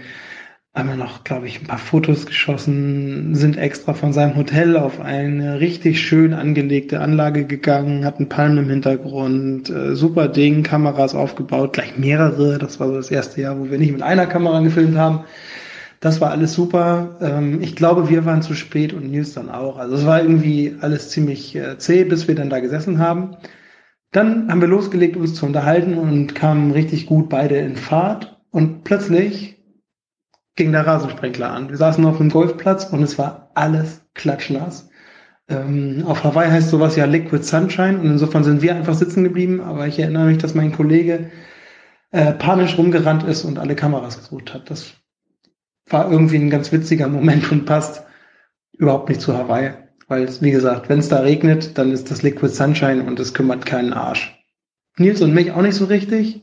haben 0.78 0.89
wir 0.89 0.95
noch, 0.95 1.23
glaube 1.23 1.47
ich, 1.47 1.60
ein 1.60 1.67
paar 1.67 1.80
Fotos 1.80 2.28
geschossen, 2.28 3.34
sind 3.34 3.58
extra 3.58 3.93
von 3.93 4.13
seinem 4.13 4.36
Hotel 4.36 4.78
auf 4.78 5.02
eine 5.02 5.60
richtig 5.60 6.00
schön 6.00 6.36
angelegte 6.36 7.02
Anlage 7.02 7.45
gegangen, 7.45 8.06
hatten 8.06 8.30
Palmen 8.30 8.60
im 8.60 8.69
Hintergrund, 8.69 9.71
äh, 9.71 9.95
super 9.95 10.28
Ding, 10.28 10.62
Kameras 10.62 11.15
aufgebaut, 11.15 11.73
gleich 11.73 11.97
mehrere. 11.97 12.60
Das 12.60 12.80
war 12.80 12.89
so 12.89 12.95
das 12.95 13.10
erste 13.10 13.41
Jahr, 13.41 13.60
wo 13.60 13.71
wir 13.71 13.80
nicht 13.80 13.91
mit 13.91 14.04
einer 14.04 14.28
Kamera 14.28 14.60
gefilmt 14.60 14.97
haben. 14.97 15.21
Das 16.00 16.21
war 16.21 16.30
alles 16.30 16.54
super. 16.54 17.17
Ähm, 17.21 17.60
ich 17.63 17.76
glaube, 17.76 18.10
wir 18.10 18.26
waren 18.26 18.43
zu 18.43 18.54
spät 18.54 18.93
und 18.93 19.10
Nils 19.10 19.34
dann 19.34 19.50
auch. 19.50 19.78
Also 19.78 19.95
es 19.95 20.06
war 20.06 20.21
irgendwie 20.21 20.76
alles 20.80 21.10
ziemlich 21.10 21.56
äh, 21.56 21.80
zäh, 21.80 22.04
bis 22.04 22.28
wir 22.28 22.36
dann 22.36 22.52
da 22.52 22.60
gesessen 22.60 23.00
haben. 23.00 23.36
Dann 24.12 24.50
haben 24.50 24.62
wir 24.62 24.67
losgelegt, 24.67 25.17
uns 25.17 25.36
zu 25.36 25.46
unterhalten 25.46 25.98
und 25.98 26.34
kamen 26.34 26.72
richtig 26.72 27.06
gut 27.08 27.30
beide 27.30 27.58
in 27.58 27.76
Fahrt. 27.76 28.41
Und 28.52 28.84
plötzlich 28.84 29.58
ging 30.56 30.72
der 30.72 30.88
Rasensprenkler 30.88 31.52
an. 31.52 31.70
Wir 31.70 31.78
saßen 31.78 32.06
auf 32.06 32.20
einem 32.20 32.30
Golfplatz 32.30 32.86
und 32.86 33.04
es 33.04 33.17
war 33.17 33.52
alles 33.54 34.02
klatschnass. 34.13 34.89
Ähm, 35.50 36.04
auf 36.06 36.24
Hawaii 36.24 36.50
heißt 36.50 36.70
sowas 36.70 36.96
ja 36.96 37.06
Liquid 37.06 37.43
Sunshine 37.43 38.00
und 38.00 38.06
insofern 38.06 38.43
sind 38.43 38.62
wir 38.62 38.76
einfach 38.76 38.96
sitzen 38.96 39.24
geblieben. 39.24 39.62
Aber 39.62 39.88
ich 39.88 40.00
erinnere 40.00 40.26
mich, 40.26 40.39
dass 40.39 40.56
mein 40.56 40.72
Kollege 40.72 41.30
äh, 42.12 42.34
panisch 42.34 42.78
rumgerannt 42.78 43.24
ist 43.24 43.43
und 43.43 43.60
alle 43.60 43.76
Kameras 43.76 44.17
gesucht 44.17 44.54
hat. 44.54 44.70
Das 44.70 44.93
war 45.89 46.12
irgendwie 46.12 46.38
ein 46.38 46.50
ganz 46.50 46.72
witziger 46.72 47.08
Moment 47.08 47.52
und 47.52 47.65
passt 47.65 48.04
überhaupt 48.74 49.10
nicht 49.10 49.22
zu 49.22 49.38
Hawaii. 49.38 49.87
Weil, 50.08 50.30
wie 50.41 50.52
gesagt, 50.52 50.89
wenn 50.89 51.00
es 51.00 51.10
da 51.10 51.20
regnet, 51.20 51.78
dann 51.78 51.91
ist 51.91 52.10
das 52.12 52.24
Liquid 52.24 52.54
Sunshine 52.54 53.04
und 53.04 53.20
es 53.20 53.34
kümmert 53.34 53.65
keinen 53.65 53.93
Arsch. 53.93 54.34
Nils 54.98 55.22
und 55.22 55.34
mich 55.34 55.52
auch 55.52 55.62
nicht 55.62 55.76
so 55.76 55.86
richtig, 55.86 56.41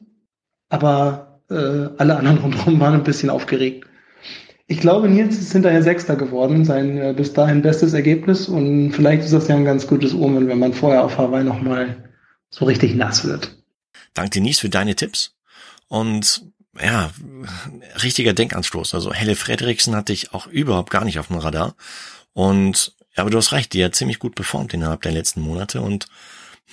aber 0.68 1.40
äh, 1.50 1.88
alle 1.96 2.16
anderen 2.16 2.38
rundherum 2.42 2.80
waren 2.80 2.94
ein 2.94 3.04
bisschen 3.04 3.30
aufgeregt. 3.30 3.86
Ich 4.66 4.80
glaube, 4.80 5.08
Nils 5.08 5.38
ist 5.38 5.52
hinterher 5.52 5.82
Sechster 5.82 6.16
geworden, 6.16 6.64
sein 6.64 6.98
äh, 6.98 7.14
bis 7.16 7.32
dahin 7.32 7.62
bestes 7.62 7.92
Ergebnis 7.92 8.48
und 8.48 8.92
vielleicht 8.92 9.24
ist 9.24 9.32
das 9.32 9.48
ja 9.48 9.56
ein 9.56 9.64
ganz 9.64 9.86
gutes 9.86 10.14
Omen, 10.14 10.48
wenn 10.48 10.58
man 10.58 10.72
vorher 10.72 11.04
auf 11.04 11.18
Hawaii 11.18 11.44
nochmal 11.44 12.10
so 12.50 12.64
richtig 12.64 12.94
nass 12.94 13.26
wird. 13.26 13.56
Danke 14.14 14.40
Nils 14.40 14.60
für 14.60 14.68
deine 14.68 14.94
Tipps 14.94 15.34
und 15.88 16.44
ja, 16.80 17.10
richtiger 18.02 18.32
Denkanstoß. 18.32 18.94
Also 18.94 19.12
Helle 19.12 19.36
Frederiksen 19.36 19.94
hatte 19.94 20.12
ich 20.12 20.32
auch 20.34 20.46
überhaupt 20.46 20.90
gar 20.90 21.04
nicht 21.04 21.18
auf 21.18 21.28
dem 21.28 21.36
Radar. 21.36 21.74
Und, 22.32 22.94
ja, 23.16 23.22
aber 23.22 23.30
du 23.30 23.38
hast 23.38 23.52
recht, 23.52 23.72
die 23.72 23.84
hat 23.84 23.94
ziemlich 23.94 24.18
gut 24.18 24.34
performt 24.34 24.74
innerhalb 24.74 25.02
der 25.02 25.12
letzten 25.12 25.40
Monate 25.40 25.80
und, 25.80 26.06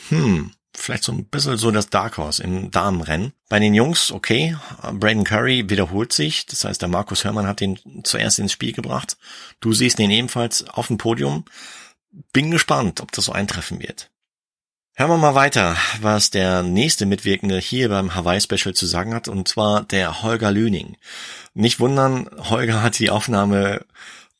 hm, 0.09 0.51
vielleicht 0.75 1.03
so 1.03 1.11
ein 1.11 1.25
bisschen 1.25 1.57
so 1.57 1.71
das 1.71 1.89
Dark 1.89 2.17
Horse 2.17 2.41
im 2.41 2.71
Damenrennen. 2.71 3.33
Bei 3.49 3.59
den 3.59 3.73
Jungs, 3.73 4.11
okay, 4.11 4.57
Braden 4.93 5.23
Curry 5.23 5.69
wiederholt 5.69 6.13
sich. 6.13 6.45
Das 6.45 6.63
heißt, 6.63 6.81
der 6.81 6.89
Markus 6.89 7.23
Hörmann 7.23 7.47
hat 7.47 7.59
den 7.59 7.79
zuerst 8.03 8.39
ins 8.39 8.53
Spiel 8.53 8.71
gebracht. 8.71 9.17
Du 9.59 9.73
siehst 9.73 9.99
den 9.99 10.11
ebenfalls 10.11 10.67
auf 10.67 10.87
dem 10.87 10.97
Podium. 10.97 11.45
Bin 12.33 12.51
gespannt, 12.51 13.01
ob 13.01 13.11
das 13.11 13.25
so 13.25 13.31
eintreffen 13.31 13.81
wird. 13.81 14.09
Hören 14.93 15.09
wir 15.09 15.17
mal 15.17 15.35
weiter, 15.35 15.77
was 16.01 16.31
der 16.31 16.63
nächste 16.63 17.05
Mitwirkende 17.05 17.57
hier 17.59 17.89
beim 17.89 18.13
Hawaii 18.13 18.41
Special 18.41 18.75
zu 18.75 18.85
sagen 18.85 19.13
hat, 19.13 19.29
und 19.29 19.47
zwar 19.47 19.83
der 19.83 20.21
Holger 20.21 20.51
Lüning. 20.51 20.97
Nicht 21.53 21.79
wundern, 21.79 22.29
Holger 22.37 22.83
hat 22.83 22.99
die 22.99 23.09
Aufnahme 23.09 23.85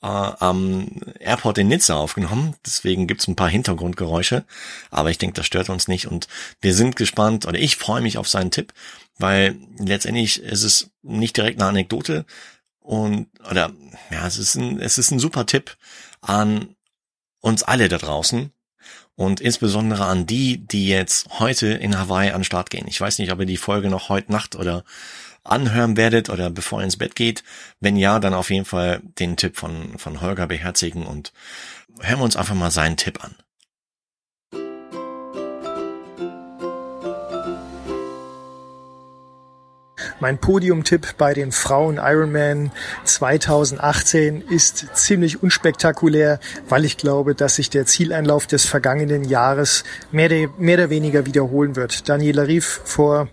äh, 0.01 0.07
am 0.07 0.87
Airport 1.19 1.57
in 1.57 1.67
Nizza 1.67 1.95
aufgenommen, 1.95 2.55
deswegen 2.65 3.07
gibt's 3.07 3.27
ein 3.27 3.35
paar 3.35 3.49
Hintergrundgeräusche, 3.49 4.45
aber 4.89 5.11
ich 5.11 5.17
denke, 5.17 5.35
das 5.35 5.45
stört 5.45 5.69
uns 5.69 5.87
nicht. 5.87 6.07
Und 6.07 6.27
wir 6.61 6.73
sind 6.73 6.95
gespannt, 6.95 7.45
oder 7.45 7.59
ich 7.59 7.77
freue 7.77 8.01
mich 8.01 8.17
auf 8.17 8.27
seinen 8.27 8.51
Tipp, 8.51 8.73
weil 9.17 9.57
letztendlich 9.77 10.41
ist 10.41 10.63
es 10.63 10.89
nicht 11.01 11.37
direkt 11.37 11.59
eine 11.59 11.69
Anekdote. 11.69 12.25
Und, 12.79 13.27
oder, 13.49 13.71
ja, 14.09 14.25
es 14.25 14.37
ist 14.37 14.55
ein, 14.55 14.79
es 14.79 14.97
ist 14.97 15.11
ein 15.11 15.19
super 15.19 15.45
Tipp 15.45 15.77
an 16.21 16.75
uns 17.39 17.63
alle 17.63 17.89
da 17.89 17.97
draußen, 17.97 18.51
und 19.15 19.39
insbesondere 19.39 20.05
an 20.05 20.25
die, 20.25 20.65
die 20.65 20.87
jetzt 20.87 21.27
heute 21.39 21.67
in 21.67 21.97
Hawaii 21.97 22.31
an 22.31 22.39
den 22.39 22.43
Start 22.43 22.69
gehen. 22.71 22.87
Ich 22.87 22.99
weiß 22.99 23.19
nicht, 23.19 23.31
ob 23.31 23.39
ihr 23.39 23.45
die 23.45 23.57
Folge 23.57 23.89
noch 23.89 24.09
heute 24.09 24.31
Nacht 24.31 24.55
oder 24.55 24.83
anhören 25.43 25.97
werdet 25.97 26.29
oder 26.29 26.49
bevor 26.49 26.79
ihr 26.79 26.85
ins 26.85 26.97
Bett 26.97 27.15
geht. 27.15 27.43
Wenn 27.79 27.95
ja, 27.95 28.19
dann 28.19 28.33
auf 28.33 28.49
jeden 28.49 28.65
Fall 28.65 29.01
den 29.19 29.37
Tipp 29.37 29.57
von, 29.57 29.97
von 29.97 30.21
Holger 30.21 30.47
beherzigen 30.47 31.05
und 31.05 31.33
hören 31.99 32.19
wir 32.19 32.25
uns 32.25 32.35
einfach 32.35 32.55
mal 32.55 32.71
seinen 32.71 32.97
Tipp 32.97 33.23
an. 33.23 33.35
Mein 40.21 40.37
Podiumtipp 40.37 41.17
bei 41.17 41.33
den 41.33 41.51
Frauen 41.51 41.97
Ironman 41.97 42.71
2018 43.05 44.41
ist 44.41 44.85
ziemlich 44.93 45.41
unspektakulär, 45.41 46.39
weil 46.69 46.85
ich 46.85 46.97
glaube, 46.97 47.33
dass 47.33 47.55
sich 47.55 47.71
der 47.71 47.87
Zieleinlauf 47.87 48.45
des 48.45 48.67
vergangenen 48.67 49.23
Jahres 49.23 49.83
mehr, 50.11 50.29
mehr 50.59 50.77
oder 50.77 50.89
weniger 50.91 51.25
wiederholen 51.25 51.75
wird. 51.75 52.07
Daniela 52.07 52.43
Rief 52.43 52.81
vor 52.85 53.29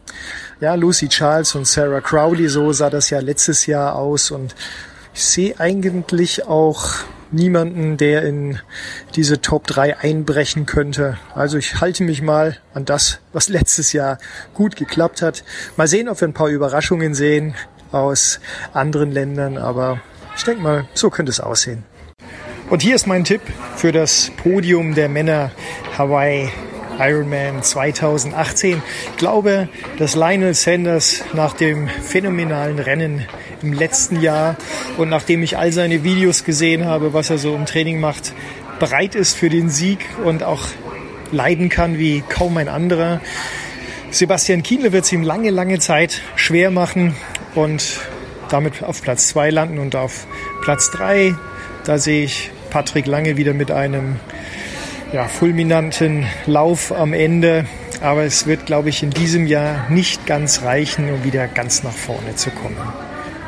ja, 0.60 0.74
Lucy 0.74 1.08
Charles 1.08 1.54
und 1.54 1.66
Sarah 1.66 2.00
Crowley, 2.00 2.48
so 2.48 2.72
sah 2.72 2.90
das 2.90 3.10
ja 3.10 3.20
letztes 3.20 3.66
Jahr 3.66 3.94
aus 3.94 4.30
und 4.30 4.54
ich 5.14 5.24
sehe 5.24 5.58
eigentlich 5.58 6.46
auch 6.46 6.90
niemanden, 7.30 7.96
der 7.96 8.22
in 8.22 8.58
diese 9.14 9.40
Top 9.40 9.66
3 9.66 9.98
einbrechen 9.98 10.66
könnte. 10.66 11.18
Also 11.34 11.58
ich 11.58 11.80
halte 11.80 12.02
mich 12.02 12.22
mal 12.22 12.58
an 12.74 12.84
das, 12.84 13.20
was 13.32 13.48
letztes 13.48 13.92
Jahr 13.92 14.18
gut 14.54 14.76
geklappt 14.76 15.22
hat. 15.22 15.44
Mal 15.76 15.88
sehen, 15.88 16.08
ob 16.08 16.20
wir 16.20 16.28
ein 16.28 16.34
paar 16.34 16.48
Überraschungen 16.48 17.14
sehen 17.14 17.54
aus 17.92 18.40
anderen 18.72 19.12
Ländern, 19.12 19.58
aber 19.58 20.00
ich 20.36 20.44
denke 20.44 20.62
mal, 20.62 20.88
so 20.94 21.10
könnte 21.10 21.30
es 21.30 21.40
aussehen. 21.40 21.84
Und 22.70 22.82
hier 22.82 22.94
ist 22.94 23.06
mein 23.06 23.24
Tipp 23.24 23.40
für 23.76 23.92
das 23.92 24.30
Podium 24.42 24.94
der 24.94 25.08
Männer 25.08 25.50
Hawaii 25.96 26.50
Ironman 26.98 27.62
2018. 27.62 28.82
Ich 29.12 29.16
glaube, 29.16 29.68
dass 29.98 30.14
Lionel 30.14 30.54
Sanders 30.54 31.22
nach 31.32 31.54
dem 31.54 31.88
phänomenalen 31.88 32.78
Rennen 32.78 33.26
im 33.62 33.72
letzten 33.72 34.20
Jahr 34.20 34.56
und 34.96 35.08
nachdem 35.08 35.42
ich 35.42 35.56
all 35.56 35.72
seine 35.72 36.04
Videos 36.04 36.44
gesehen 36.44 36.84
habe, 36.84 37.12
was 37.12 37.30
er 37.30 37.38
so 37.38 37.54
im 37.54 37.66
Training 37.66 38.00
macht, 38.00 38.32
bereit 38.78 39.14
ist 39.14 39.36
für 39.36 39.48
den 39.48 39.70
Sieg 39.70 40.00
und 40.24 40.42
auch 40.42 40.66
leiden 41.32 41.68
kann 41.68 41.98
wie 41.98 42.22
kaum 42.28 42.56
ein 42.56 42.68
anderer. 42.68 43.20
Sebastian 44.10 44.62
Kienle 44.62 44.92
wird 44.92 45.04
es 45.04 45.12
ihm 45.12 45.22
lange, 45.22 45.50
lange 45.50 45.78
Zeit 45.78 46.22
schwer 46.36 46.70
machen 46.70 47.14
und 47.54 48.00
damit 48.48 48.82
auf 48.82 49.02
Platz 49.02 49.28
zwei 49.28 49.50
landen 49.50 49.78
und 49.78 49.94
auf 49.94 50.26
Platz 50.62 50.90
drei. 50.90 51.34
Da 51.84 51.98
sehe 51.98 52.24
ich 52.24 52.50
Patrick 52.70 53.06
Lange 53.06 53.36
wieder 53.36 53.54
mit 53.54 53.70
einem 53.70 54.16
ja, 55.12 55.24
fulminanten 55.24 56.26
Lauf 56.46 56.92
am 56.92 57.12
Ende. 57.12 57.64
Aber 58.00 58.24
es 58.24 58.46
wird, 58.46 58.66
glaube 58.66 58.90
ich, 58.90 59.02
in 59.02 59.10
diesem 59.10 59.46
Jahr 59.46 59.90
nicht 59.90 60.26
ganz 60.26 60.62
reichen, 60.62 61.12
um 61.12 61.24
wieder 61.24 61.48
ganz 61.48 61.82
nach 61.82 61.92
vorne 61.92 62.36
zu 62.36 62.50
kommen. 62.50 62.76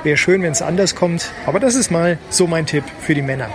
Wäre 0.02 0.16
schön, 0.16 0.42
wenn 0.42 0.52
es 0.52 0.62
anders 0.62 0.94
kommt, 0.94 1.30
aber 1.46 1.60
das 1.60 1.74
ist 1.74 1.90
mal 1.90 2.18
so 2.30 2.46
mein 2.46 2.66
Tipp 2.66 2.84
für 3.00 3.14
die 3.14 3.22
Männer. 3.22 3.50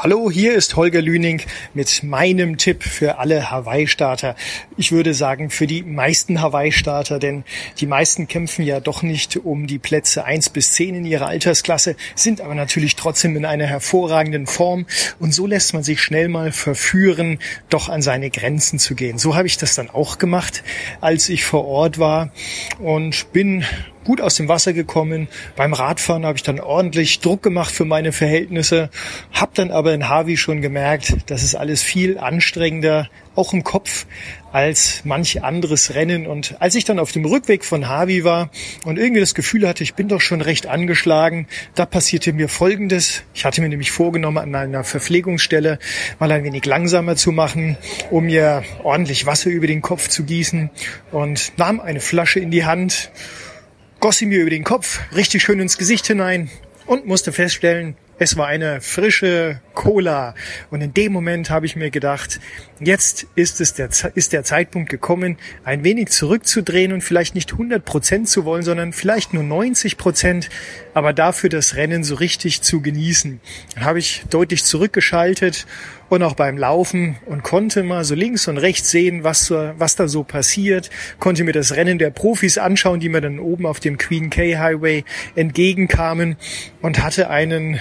Hallo, 0.00 0.30
hier 0.30 0.54
ist 0.54 0.76
Holger 0.76 1.02
Lüning 1.02 1.42
mit 1.74 2.04
meinem 2.04 2.56
Tipp 2.56 2.84
für 2.84 3.18
alle 3.18 3.50
Hawaii-Starter. 3.50 4.36
Ich 4.76 4.92
würde 4.92 5.12
sagen, 5.12 5.50
für 5.50 5.66
die 5.66 5.82
meisten 5.82 6.40
Hawaii-Starter, 6.40 7.18
denn 7.18 7.42
die 7.78 7.86
meisten 7.86 8.28
kämpfen 8.28 8.64
ja 8.64 8.78
doch 8.78 9.02
nicht 9.02 9.38
um 9.38 9.66
die 9.66 9.80
Plätze 9.80 10.24
eins 10.24 10.50
bis 10.50 10.74
zehn 10.74 10.94
in 10.94 11.04
ihrer 11.04 11.26
Altersklasse, 11.26 11.96
sind 12.14 12.40
aber 12.40 12.54
natürlich 12.54 12.94
trotzdem 12.94 13.36
in 13.36 13.44
einer 13.44 13.66
hervorragenden 13.66 14.46
Form 14.46 14.86
und 15.18 15.34
so 15.34 15.48
lässt 15.48 15.74
man 15.74 15.82
sich 15.82 16.00
schnell 16.00 16.28
mal 16.28 16.52
verführen, 16.52 17.40
doch 17.68 17.88
an 17.88 18.00
seine 18.00 18.30
Grenzen 18.30 18.78
zu 18.78 18.94
gehen. 18.94 19.18
So 19.18 19.34
habe 19.34 19.48
ich 19.48 19.56
das 19.56 19.74
dann 19.74 19.90
auch 19.90 20.18
gemacht, 20.18 20.62
als 21.00 21.28
ich 21.28 21.44
vor 21.44 21.66
Ort 21.66 21.98
war 21.98 22.30
und 22.78 23.32
bin 23.32 23.64
gut 24.08 24.22
aus 24.22 24.36
dem 24.36 24.48
Wasser 24.48 24.72
gekommen. 24.72 25.28
Beim 25.54 25.74
Radfahren 25.74 26.24
habe 26.24 26.38
ich 26.38 26.42
dann 26.42 26.60
ordentlich 26.60 27.20
Druck 27.20 27.42
gemacht 27.42 27.70
für 27.70 27.84
meine 27.84 28.12
Verhältnisse, 28.12 28.88
habe 29.34 29.52
dann 29.54 29.70
aber 29.70 29.92
in 29.92 30.08
Harvey 30.08 30.38
schon 30.38 30.62
gemerkt, 30.62 31.14
das 31.26 31.42
ist 31.42 31.54
alles 31.54 31.82
viel 31.82 32.16
anstrengender, 32.16 33.10
auch 33.34 33.52
im 33.52 33.64
Kopf, 33.64 34.06
als 34.50 35.02
manch 35.04 35.44
anderes 35.44 35.94
Rennen. 35.94 36.26
Und 36.26 36.56
als 36.58 36.74
ich 36.74 36.86
dann 36.86 36.98
auf 36.98 37.12
dem 37.12 37.26
Rückweg 37.26 37.66
von 37.66 37.86
Harvey 37.86 38.24
war 38.24 38.50
und 38.86 38.98
irgendwie 38.98 39.20
das 39.20 39.34
Gefühl 39.34 39.68
hatte, 39.68 39.84
ich 39.84 39.92
bin 39.92 40.08
doch 40.08 40.22
schon 40.22 40.40
recht 40.40 40.66
angeschlagen, 40.66 41.46
da 41.74 41.84
passierte 41.84 42.32
mir 42.32 42.48
Folgendes. 42.48 43.24
Ich 43.34 43.44
hatte 43.44 43.60
mir 43.60 43.68
nämlich 43.68 43.90
vorgenommen, 43.90 44.38
an 44.38 44.54
einer 44.54 44.84
Verpflegungsstelle 44.84 45.78
mal 46.18 46.32
ein 46.32 46.44
wenig 46.44 46.64
langsamer 46.64 47.14
zu 47.14 47.30
machen, 47.30 47.76
um 48.10 48.24
mir 48.24 48.64
ordentlich 48.84 49.26
Wasser 49.26 49.50
über 49.50 49.66
den 49.66 49.82
Kopf 49.82 50.08
zu 50.08 50.24
gießen 50.24 50.70
und 51.12 51.52
nahm 51.58 51.78
eine 51.78 52.00
Flasche 52.00 52.40
in 52.40 52.50
die 52.50 52.64
Hand 52.64 53.10
goss 54.00 54.18
sie 54.18 54.26
mir 54.26 54.40
über 54.40 54.50
den 54.50 54.64
Kopf, 54.64 55.00
richtig 55.14 55.42
schön 55.42 55.58
ins 55.60 55.76
Gesicht 55.76 56.06
hinein 56.06 56.50
und 56.86 57.06
musste 57.06 57.32
feststellen, 57.32 57.96
es 58.20 58.36
war 58.36 58.48
eine 58.48 58.80
frische 58.80 59.60
Cola. 59.74 60.34
Und 60.70 60.80
in 60.80 60.92
dem 60.92 61.12
Moment 61.12 61.50
habe 61.50 61.66
ich 61.66 61.76
mir 61.76 61.90
gedacht, 61.90 62.40
jetzt 62.80 63.26
ist 63.36 63.60
es 63.60 63.74
der, 63.74 63.90
ist 64.14 64.32
der 64.32 64.42
Zeitpunkt 64.42 64.90
gekommen, 64.90 65.36
ein 65.64 65.84
wenig 65.84 66.08
zurückzudrehen 66.08 66.92
und 66.92 67.02
vielleicht 67.02 67.36
nicht 67.36 67.52
100 67.52 67.84
Prozent 67.84 68.28
zu 68.28 68.44
wollen, 68.44 68.62
sondern 68.64 68.92
vielleicht 68.92 69.34
nur 69.34 69.44
90 69.44 69.96
Prozent, 69.96 70.50
aber 70.94 71.12
dafür 71.12 71.48
das 71.48 71.76
Rennen 71.76 72.02
so 72.02 72.16
richtig 72.16 72.62
zu 72.62 72.80
genießen. 72.80 73.40
Dann 73.74 73.84
habe 73.84 74.00
ich 74.00 74.24
deutlich 74.30 74.64
zurückgeschaltet 74.64 75.66
und 76.08 76.22
auch 76.22 76.34
beim 76.34 76.56
Laufen 76.56 77.16
und 77.26 77.42
konnte 77.42 77.82
mal 77.82 78.04
so 78.04 78.14
links 78.14 78.48
und 78.48 78.58
rechts 78.58 78.90
sehen, 78.90 79.24
was, 79.24 79.50
was 79.50 79.96
da 79.96 80.08
so 80.08 80.24
passiert, 80.24 80.90
konnte 81.18 81.44
mir 81.44 81.52
das 81.52 81.74
Rennen 81.76 81.98
der 81.98 82.10
Profis 82.10 82.58
anschauen, 82.58 83.00
die 83.00 83.08
mir 83.08 83.20
dann 83.20 83.38
oben 83.38 83.66
auf 83.66 83.80
dem 83.80 83.98
Queen 83.98 84.30
K 84.30 84.58
Highway 84.58 85.04
entgegenkamen 85.34 86.36
und 86.80 87.02
hatte 87.02 87.30
einen 87.30 87.80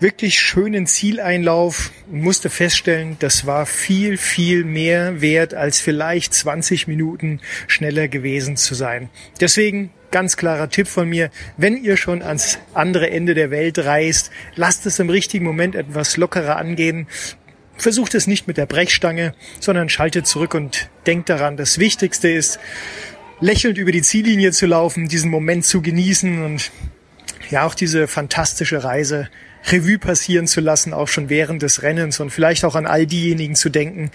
wirklich 0.00 0.38
schönen 0.38 0.86
Zieleinlauf 0.86 1.92
und 2.10 2.22
musste 2.22 2.48
feststellen, 2.48 3.16
das 3.18 3.46
war 3.46 3.66
viel, 3.66 4.16
viel 4.16 4.64
mehr 4.64 5.20
wert, 5.20 5.52
als 5.52 5.80
vielleicht 5.80 6.32
20 6.32 6.88
Minuten 6.88 7.40
schneller 7.66 8.08
gewesen 8.08 8.56
zu 8.56 8.74
sein. 8.74 9.10
Deswegen 9.40 9.90
ganz 10.10 10.36
klarer 10.36 10.68
Tipp 10.68 10.88
von 10.88 11.08
mir, 11.08 11.30
wenn 11.56 11.82
ihr 11.82 11.96
schon 11.96 12.22
ans 12.22 12.58
andere 12.74 13.10
Ende 13.10 13.34
der 13.34 13.50
Welt 13.50 13.78
reist, 13.78 14.30
lasst 14.54 14.86
es 14.86 14.98
im 14.98 15.10
richtigen 15.10 15.44
Moment 15.44 15.74
etwas 15.74 16.16
lockerer 16.16 16.56
angehen. 16.56 17.06
Versucht 17.76 18.14
es 18.14 18.26
nicht 18.26 18.46
mit 18.46 18.56
der 18.56 18.66
Brechstange, 18.66 19.34
sondern 19.58 19.88
schaltet 19.88 20.26
zurück 20.26 20.54
und 20.54 20.90
denkt 21.06 21.28
daran, 21.28 21.56
das 21.56 21.78
Wichtigste 21.78 22.28
ist, 22.28 22.58
lächelnd 23.40 23.78
über 23.78 23.92
die 23.92 24.02
Ziellinie 24.02 24.52
zu 24.52 24.66
laufen, 24.66 25.08
diesen 25.08 25.30
Moment 25.30 25.64
zu 25.64 25.80
genießen 25.80 26.44
und 26.44 26.70
ja 27.50 27.64
auch 27.66 27.74
diese 27.74 28.06
fantastische 28.06 28.84
Reise 28.84 29.28
Revue 29.68 29.98
passieren 29.98 30.46
zu 30.46 30.60
lassen, 30.60 30.94
auch 30.94 31.08
schon 31.08 31.28
während 31.28 31.62
des 31.62 31.82
Rennens 31.82 32.20
und 32.20 32.30
vielleicht 32.30 32.64
auch 32.64 32.74
an 32.74 32.86
all 32.86 33.06
diejenigen 33.06 33.54
zu 33.54 33.68
denken, 33.68 34.10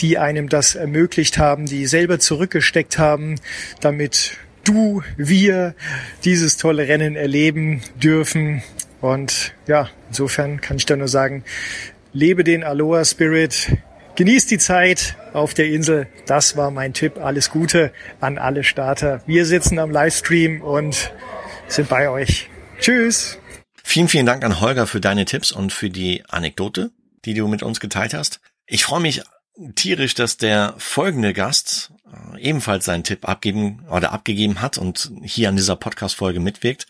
die 0.00 0.18
einem 0.18 0.48
das 0.48 0.74
ermöglicht 0.74 1.38
haben, 1.38 1.66
die 1.66 1.86
selber 1.86 2.18
zurückgesteckt 2.18 2.98
haben, 2.98 3.36
damit 3.80 4.38
du, 4.68 5.02
wir 5.16 5.74
dieses 6.24 6.56
tolle 6.56 6.88
Rennen 6.88 7.16
erleben 7.16 7.82
dürfen. 8.02 8.62
Und 9.00 9.52
ja, 9.66 9.88
insofern 10.08 10.60
kann 10.60 10.76
ich 10.76 10.86
da 10.86 10.96
nur 10.96 11.08
sagen, 11.08 11.44
lebe 12.12 12.44
den 12.44 12.64
Aloha 12.64 13.04
Spirit, 13.04 13.76
genieß 14.16 14.46
die 14.46 14.58
Zeit 14.58 15.16
auf 15.32 15.54
der 15.54 15.66
Insel. 15.66 16.08
Das 16.26 16.56
war 16.56 16.70
mein 16.70 16.92
Tipp. 16.92 17.18
Alles 17.18 17.50
Gute 17.50 17.92
an 18.20 18.38
alle 18.38 18.64
Starter. 18.64 19.22
Wir 19.26 19.46
sitzen 19.46 19.78
am 19.78 19.90
Livestream 19.90 20.60
und 20.60 21.12
sind 21.68 21.88
bei 21.88 22.08
euch. 22.08 22.50
Tschüss. 22.80 23.38
Vielen, 23.82 24.08
vielen 24.08 24.26
Dank 24.26 24.44
an 24.44 24.60
Holger 24.60 24.86
für 24.86 25.00
deine 25.00 25.24
Tipps 25.24 25.50
und 25.50 25.72
für 25.72 25.88
die 25.88 26.24
Anekdote, 26.28 26.90
die 27.24 27.34
du 27.34 27.48
mit 27.48 27.62
uns 27.62 27.80
geteilt 27.80 28.12
hast. 28.12 28.40
Ich 28.66 28.84
freue 28.84 29.00
mich 29.00 29.22
tierisch, 29.74 30.14
dass 30.14 30.36
der 30.36 30.74
folgende 30.78 31.32
Gast 31.32 31.92
ebenfalls 32.38 32.84
seinen 32.84 33.04
Tipp 33.04 33.28
abgeben 33.28 33.84
oder 33.90 34.12
abgegeben 34.12 34.60
hat 34.60 34.78
und 34.78 35.10
hier 35.22 35.48
an 35.48 35.56
dieser 35.56 35.76
Podcast-Folge 35.76 36.40
mitwirkt. 36.40 36.86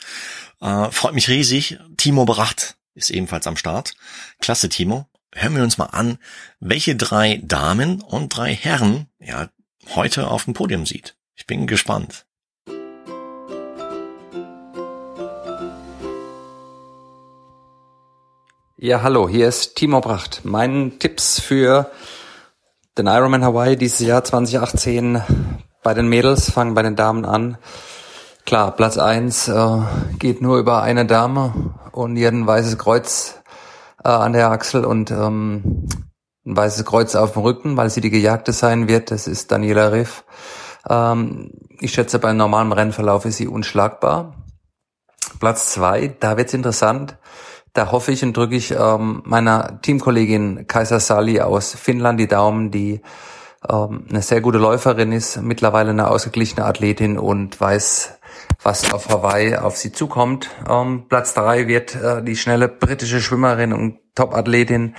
Äh, 0.60 0.90
freut 0.90 1.14
mich 1.14 1.28
riesig. 1.28 1.78
Timo 1.96 2.24
Bracht 2.24 2.76
ist 2.94 3.10
ebenfalls 3.10 3.46
am 3.46 3.56
Start. 3.56 3.94
Klasse, 4.40 4.68
Timo. 4.68 5.06
Hören 5.34 5.56
wir 5.56 5.62
uns 5.62 5.78
mal 5.78 5.86
an, 5.86 6.18
welche 6.58 6.96
drei 6.96 7.40
Damen 7.42 8.00
und 8.00 8.36
drei 8.36 8.54
Herren 8.54 9.08
ja 9.20 9.48
heute 9.94 10.28
auf 10.28 10.44
dem 10.44 10.54
Podium 10.54 10.86
sieht. 10.86 11.16
Ich 11.34 11.46
bin 11.46 11.66
gespannt. 11.66 12.26
Ja, 18.80 19.02
hallo, 19.02 19.28
hier 19.28 19.48
ist 19.48 19.74
Timo 19.74 20.00
Bracht. 20.00 20.42
Mein 20.44 20.98
Tipps 21.00 21.40
für 21.40 21.90
den 22.98 23.06
Ironman 23.06 23.44
Hawaii 23.44 23.76
dieses 23.76 24.00
Jahr 24.00 24.24
2018 24.24 25.22
bei 25.84 25.94
den 25.94 26.08
Mädels, 26.08 26.50
fangen 26.50 26.74
bei 26.74 26.82
den 26.82 26.96
Damen 26.96 27.24
an. 27.24 27.56
Klar, 28.44 28.72
Platz 28.72 28.98
eins 28.98 29.46
äh, 29.46 29.80
geht 30.18 30.42
nur 30.42 30.58
über 30.58 30.82
eine 30.82 31.06
Dame 31.06 31.74
und 31.92 32.16
ihr 32.16 32.28
ein 32.28 32.44
weißes 32.44 32.76
Kreuz 32.76 33.40
äh, 34.04 34.08
an 34.08 34.32
der 34.32 34.50
Achsel 34.50 34.84
und 34.84 35.12
ähm, 35.12 35.88
ein 36.44 36.56
weißes 36.56 36.84
Kreuz 36.84 37.14
auf 37.14 37.34
dem 37.34 37.42
Rücken, 37.42 37.76
weil 37.76 37.88
sie 37.88 38.00
die 38.00 38.10
Gejagte 38.10 38.52
sein 38.52 38.88
wird. 38.88 39.12
Das 39.12 39.28
ist 39.28 39.52
Daniela 39.52 39.92
Riff. 39.92 40.24
Ähm, 40.88 41.52
ich 41.78 41.92
schätze, 41.92 42.18
beim 42.18 42.36
normalen 42.36 42.72
Rennverlauf 42.72 43.24
ist 43.26 43.36
sie 43.36 43.46
unschlagbar. 43.46 44.34
Platz 45.38 45.70
zwei, 45.72 46.16
da 46.18 46.36
wird's 46.36 46.54
interessant. 46.54 47.16
Da 47.78 47.92
hoffe 47.92 48.10
ich 48.10 48.24
und 48.24 48.36
drücke 48.36 48.56
ich 48.56 48.72
ähm, 48.72 49.22
meiner 49.24 49.80
Teamkollegin 49.82 50.66
Kaiser 50.66 50.98
Sali 50.98 51.40
aus 51.40 51.76
Finnland 51.76 52.18
die 52.18 52.26
Daumen, 52.26 52.72
die 52.72 53.02
ähm, 53.70 54.04
eine 54.10 54.20
sehr 54.20 54.40
gute 54.40 54.58
Läuferin 54.58 55.12
ist, 55.12 55.40
mittlerweile 55.40 55.90
eine 55.90 56.10
ausgeglichene 56.10 56.66
Athletin 56.66 57.18
und 57.18 57.60
weiß, 57.60 58.18
was 58.64 58.92
auf 58.92 59.08
Hawaii 59.10 59.54
auf 59.54 59.76
sie 59.76 59.92
zukommt. 59.92 60.50
Ähm, 60.68 61.04
Platz 61.08 61.34
drei 61.34 61.68
wird 61.68 61.94
äh, 61.94 62.20
die 62.20 62.34
schnelle 62.34 62.66
britische 62.66 63.20
Schwimmerin 63.20 63.72
und 63.72 64.00
Top-Athletin 64.16 64.96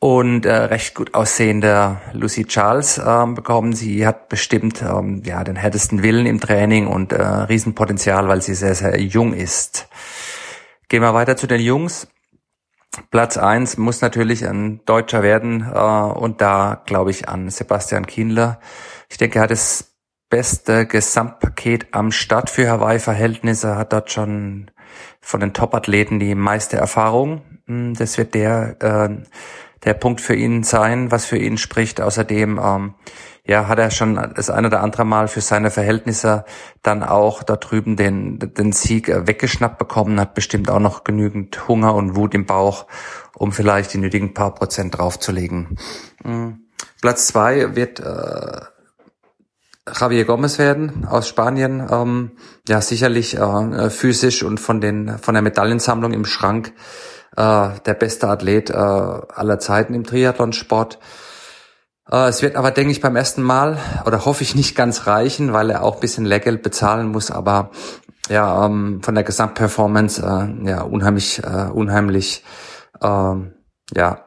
und 0.00 0.44
äh, 0.44 0.52
recht 0.52 0.96
gut 0.96 1.14
aussehende 1.14 2.00
Lucy 2.14 2.46
Charles 2.46 3.00
ähm, 3.06 3.36
bekommen. 3.36 3.74
Sie 3.74 4.04
hat 4.04 4.28
bestimmt 4.28 4.82
ähm, 4.82 5.22
ja 5.24 5.44
den 5.44 5.54
härtesten 5.54 6.02
Willen 6.02 6.26
im 6.26 6.40
Training 6.40 6.88
und 6.88 7.12
äh, 7.12 7.22
Riesenpotenzial, 7.22 8.26
weil 8.26 8.42
sie 8.42 8.54
sehr, 8.54 8.74
sehr 8.74 9.00
jung 9.00 9.32
ist. 9.32 9.86
Gehen 10.92 11.00
wir 11.00 11.14
weiter 11.14 11.38
zu 11.38 11.46
den 11.46 11.62
Jungs. 11.62 12.06
Platz 13.10 13.38
eins 13.38 13.78
muss 13.78 14.02
natürlich 14.02 14.46
ein 14.46 14.84
Deutscher 14.84 15.22
werden 15.22 15.62
äh, 15.62 15.78
und 15.78 16.42
da 16.42 16.82
glaube 16.84 17.10
ich 17.10 17.30
an 17.30 17.48
Sebastian 17.48 18.04
Kienler. 18.04 18.60
Ich 19.08 19.16
denke, 19.16 19.38
er 19.38 19.44
hat 19.44 19.50
das 19.50 19.94
beste 20.28 20.84
Gesamtpaket 20.84 21.86
am 21.92 22.12
Start 22.12 22.50
für 22.50 22.68
Hawaii-Verhältnisse, 22.68 23.76
hat 23.76 23.94
dort 23.94 24.12
schon 24.12 24.70
von 25.22 25.40
den 25.40 25.54
Top-Athleten 25.54 26.18
die 26.18 26.34
meiste 26.34 26.76
Erfahrung. 26.76 27.40
Hm, 27.64 27.94
das 27.94 28.18
wird 28.18 28.34
der, 28.34 28.76
äh, 28.82 29.24
der 29.84 29.94
Punkt 29.94 30.20
für 30.20 30.34
ihn 30.34 30.62
sein, 30.62 31.10
was 31.10 31.24
für 31.24 31.38
ihn 31.38 31.56
spricht. 31.56 32.02
Außerdem 32.02 32.60
ähm, 32.62 32.94
ja, 33.44 33.66
hat 33.66 33.78
er 33.78 33.90
schon 33.90 34.14
das 34.36 34.50
eine 34.50 34.68
oder 34.68 34.82
andere 34.82 35.04
Mal 35.04 35.26
für 35.26 35.40
seine 35.40 35.70
Verhältnisse 35.70 36.44
dann 36.82 37.02
auch 37.02 37.42
da 37.42 37.56
drüben 37.56 37.96
den, 37.96 38.38
den 38.38 38.72
Sieg 38.72 39.08
weggeschnappt 39.08 39.78
bekommen, 39.78 40.20
hat 40.20 40.34
bestimmt 40.34 40.70
auch 40.70 40.78
noch 40.78 41.02
genügend 41.02 41.66
Hunger 41.66 41.94
und 41.94 42.14
Wut 42.14 42.34
im 42.34 42.46
Bauch, 42.46 42.86
um 43.34 43.50
vielleicht 43.50 43.92
die 43.94 43.98
nötigen 43.98 44.32
paar 44.32 44.54
Prozent 44.54 44.96
draufzulegen. 44.96 45.76
Mhm. 46.22 46.60
Platz 47.00 47.26
zwei 47.26 47.74
wird 47.74 47.98
äh, 47.98 48.60
Javier 49.92 50.24
Gomez 50.24 50.58
werden 50.58 51.04
aus 51.08 51.28
Spanien. 51.28 51.84
Ähm, 51.90 52.32
ja, 52.68 52.80
sicherlich 52.80 53.36
äh, 53.36 53.90
physisch 53.90 54.44
und 54.44 54.60
von 54.60 54.80
den 54.80 55.18
von 55.18 55.34
der 55.34 55.42
Medaillensammlung 55.42 56.12
im 56.12 56.24
Schrank 56.24 56.72
äh, 57.36 57.70
der 57.84 57.94
beste 57.94 58.28
Athlet 58.28 58.70
äh, 58.70 58.74
aller 58.74 59.58
Zeiten 59.58 59.94
im 59.94 60.04
Triathlonsport. 60.04 60.94
Äh, 60.94 61.31
es 62.12 62.42
wird 62.42 62.56
aber, 62.56 62.70
denke 62.70 62.92
ich, 62.92 63.00
beim 63.00 63.16
ersten 63.16 63.42
Mal 63.42 63.78
oder 64.04 64.24
hoffe 64.24 64.42
ich 64.42 64.54
nicht 64.54 64.76
ganz 64.76 65.06
reichen, 65.06 65.52
weil 65.52 65.70
er 65.70 65.82
auch 65.82 65.94
ein 65.94 66.00
bisschen 66.00 66.24
Lehrgeld 66.26 66.62
bezahlen 66.62 67.08
muss, 67.08 67.30
aber 67.30 67.70
ja, 68.28 68.66
ähm, 68.66 69.00
von 69.02 69.14
der 69.14 69.24
Gesamtperformance 69.24 70.22
äh, 70.22 70.68
ja 70.68 70.82
unheimlich, 70.82 71.42
äh, 71.42 71.70
unheimlich 71.70 72.44
äh, 73.00 73.34
ja, 73.94 74.24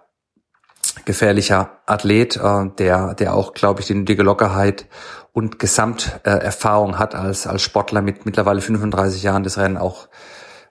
gefährlicher 1.05 1.79
Athlet, 1.85 2.37
äh, 2.37 2.69
der, 2.77 3.13
der 3.13 3.33
auch, 3.33 3.53
glaube 3.53 3.81
ich, 3.81 3.87
die 3.87 3.95
nötige 3.95 4.23
Lockerheit 4.23 4.87
und 5.31 5.59
Gesamterfahrung 5.59 6.93
äh, 6.93 6.97
hat 6.97 7.15
als, 7.15 7.45
als 7.47 7.61
Sportler 7.61 8.01
mit 8.01 8.25
mittlerweile 8.25 8.61
35 8.61 9.23
Jahren 9.23 9.43
das 9.43 9.57
Rennen 9.57 9.77
auch, 9.77 10.07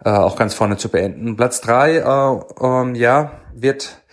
äh, 0.05 0.11
auch 0.11 0.37
ganz 0.37 0.55
vorne 0.55 0.77
zu 0.77 0.88
beenden. 0.88 1.37
Platz 1.37 1.61
drei, 1.61 1.96
äh, 1.96 2.64
ähm, 2.64 2.94
ja, 2.94 3.33
wird 3.55 4.03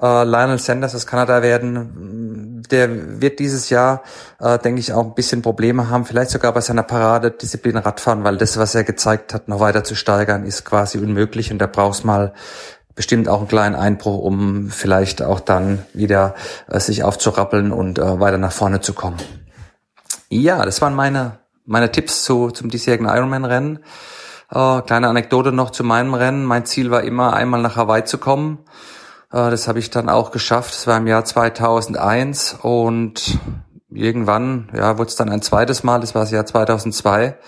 äh, 0.00 0.24
Lionel 0.24 0.58
Sanders 0.58 0.94
aus 0.94 1.06
Kanada 1.06 1.42
werden. 1.42 2.62
Der 2.70 3.20
wird 3.20 3.38
dieses 3.38 3.70
Jahr, 3.70 4.02
äh, 4.40 4.58
denke 4.58 4.80
ich, 4.80 4.92
auch 4.92 5.04
ein 5.04 5.14
bisschen 5.14 5.42
Probleme 5.42 5.88
haben, 5.90 6.04
vielleicht 6.04 6.30
sogar 6.30 6.52
bei 6.52 6.60
seiner 6.60 6.82
Paradedisziplin 6.82 7.76
Radfahren, 7.76 8.24
weil 8.24 8.36
das, 8.36 8.58
was 8.58 8.74
er 8.74 8.84
gezeigt 8.84 9.34
hat, 9.34 9.48
noch 9.48 9.60
weiter 9.60 9.84
zu 9.84 9.94
steigern, 9.94 10.44
ist 10.44 10.64
quasi 10.64 10.98
unmöglich 10.98 11.50
und 11.52 11.58
da 11.58 11.66
brauchst 11.66 12.04
mal 12.04 12.32
bestimmt 12.94 13.28
auch 13.28 13.38
einen 13.38 13.48
kleinen 13.48 13.74
Einbruch, 13.76 14.18
um 14.18 14.70
vielleicht 14.70 15.22
auch 15.22 15.38
dann 15.38 15.84
wieder 15.94 16.34
äh, 16.68 16.80
sich 16.80 17.04
aufzurappeln 17.04 17.70
und 17.70 17.98
äh, 17.98 18.20
weiter 18.20 18.38
nach 18.38 18.52
vorne 18.52 18.80
zu 18.80 18.92
kommen. 18.92 19.18
Ja, 20.30 20.64
das 20.64 20.82
waren 20.82 20.94
meine, 20.94 21.38
meine 21.64 21.92
Tipps 21.92 22.24
zu, 22.24 22.50
zum 22.50 22.70
diesjährigen 22.70 23.06
Ironman-Rennen. 23.06 23.78
Äh, 24.50 24.82
kleine 24.82 25.08
Anekdote 25.08 25.52
noch 25.52 25.70
zu 25.70 25.84
meinem 25.84 26.12
Rennen. 26.14 26.44
Mein 26.44 26.66
Ziel 26.66 26.90
war 26.90 27.02
immer, 27.02 27.34
einmal 27.34 27.62
nach 27.62 27.76
Hawaii 27.76 28.04
zu 28.04 28.18
kommen. 28.18 28.58
Äh, 29.30 29.50
das 29.50 29.68
habe 29.68 29.78
ich 29.78 29.90
dann 29.90 30.08
auch 30.08 30.30
geschafft. 30.30 30.74
Das 30.74 30.86
war 30.86 30.96
im 30.96 31.06
Jahr 31.06 31.24
2001 31.24 32.58
und 32.62 33.38
irgendwann, 33.90 34.70
ja, 34.74 34.98
wurde 34.98 35.08
es 35.08 35.16
dann 35.16 35.28
ein 35.28 35.42
zweites 35.42 35.82
Mal. 35.82 36.00
Das 36.00 36.14
war 36.14 36.22
das 36.22 36.30
Jahr 36.30 36.46
2002. 36.46 37.38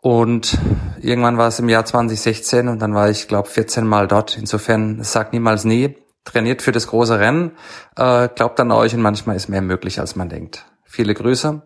Und 0.00 0.58
irgendwann 1.00 1.38
war 1.38 1.48
es 1.48 1.60
im 1.60 1.68
Jahr 1.68 1.84
2016 1.84 2.66
und 2.68 2.80
dann 2.80 2.94
war 2.94 3.08
ich, 3.08 3.28
glaube 3.28 3.48
14 3.48 3.86
Mal 3.86 4.08
dort. 4.08 4.36
Insofern 4.36 5.02
sag 5.04 5.32
niemals 5.32 5.64
nie. 5.64 5.96
Trainiert 6.24 6.62
für 6.62 6.72
das 6.72 6.88
große 6.88 7.18
Rennen. 7.18 7.52
Äh, 7.96 8.28
glaubt 8.28 8.58
an 8.60 8.72
euch 8.72 8.94
und 8.94 9.02
manchmal 9.02 9.36
ist 9.36 9.48
mehr 9.48 9.62
möglich, 9.62 10.00
als 10.00 10.16
man 10.16 10.28
denkt. 10.28 10.66
Viele 10.84 11.14
Grüße 11.14 11.62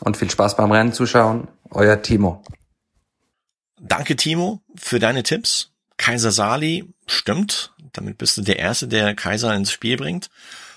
und 0.00 0.16
viel 0.16 0.30
Spaß 0.30 0.56
beim 0.56 0.72
Rennen 0.72 0.92
zuschauen. 0.92 1.48
Euer 1.70 2.00
Timo. 2.00 2.42
Danke, 3.80 4.16
Timo, 4.16 4.60
für 4.76 4.98
deine 4.98 5.22
Tipps. 5.22 5.73
Kaiser 6.04 6.32
Sali, 6.32 6.84
stimmt. 7.06 7.72
Damit 7.94 8.18
bist 8.18 8.36
du 8.36 8.42
der 8.42 8.58
Erste, 8.58 8.88
der 8.88 9.14
Kaiser 9.14 9.54
ins 9.54 9.72
Spiel 9.72 9.96
bringt. 9.96 10.28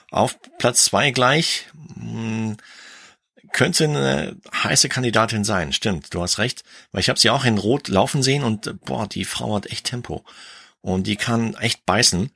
Auf 0.09 0.37
Platz 0.57 0.85
zwei 0.85 1.11
gleich. 1.11 1.65
Hm, 1.95 2.55
könnte 3.51 3.83
eine 3.83 4.37
heiße 4.53 4.87
Kandidatin 4.87 5.43
sein. 5.43 5.73
Stimmt, 5.73 6.13
du 6.13 6.21
hast 6.21 6.37
recht. 6.37 6.63
Weil 6.93 7.01
ich 7.01 7.09
habe 7.09 7.19
sie 7.19 7.29
auch 7.29 7.43
in 7.43 7.57
Rot 7.57 7.89
laufen 7.89 8.23
sehen 8.23 8.41
und 8.41 8.79
boah, 8.85 9.05
die 9.05 9.25
Frau 9.25 9.53
hat 9.53 9.65
echt 9.65 9.87
Tempo. 9.87 10.23
Und 10.79 11.07
die 11.07 11.17
kann 11.17 11.55
echt 11.55 11.85
beißen. 11.85 12.31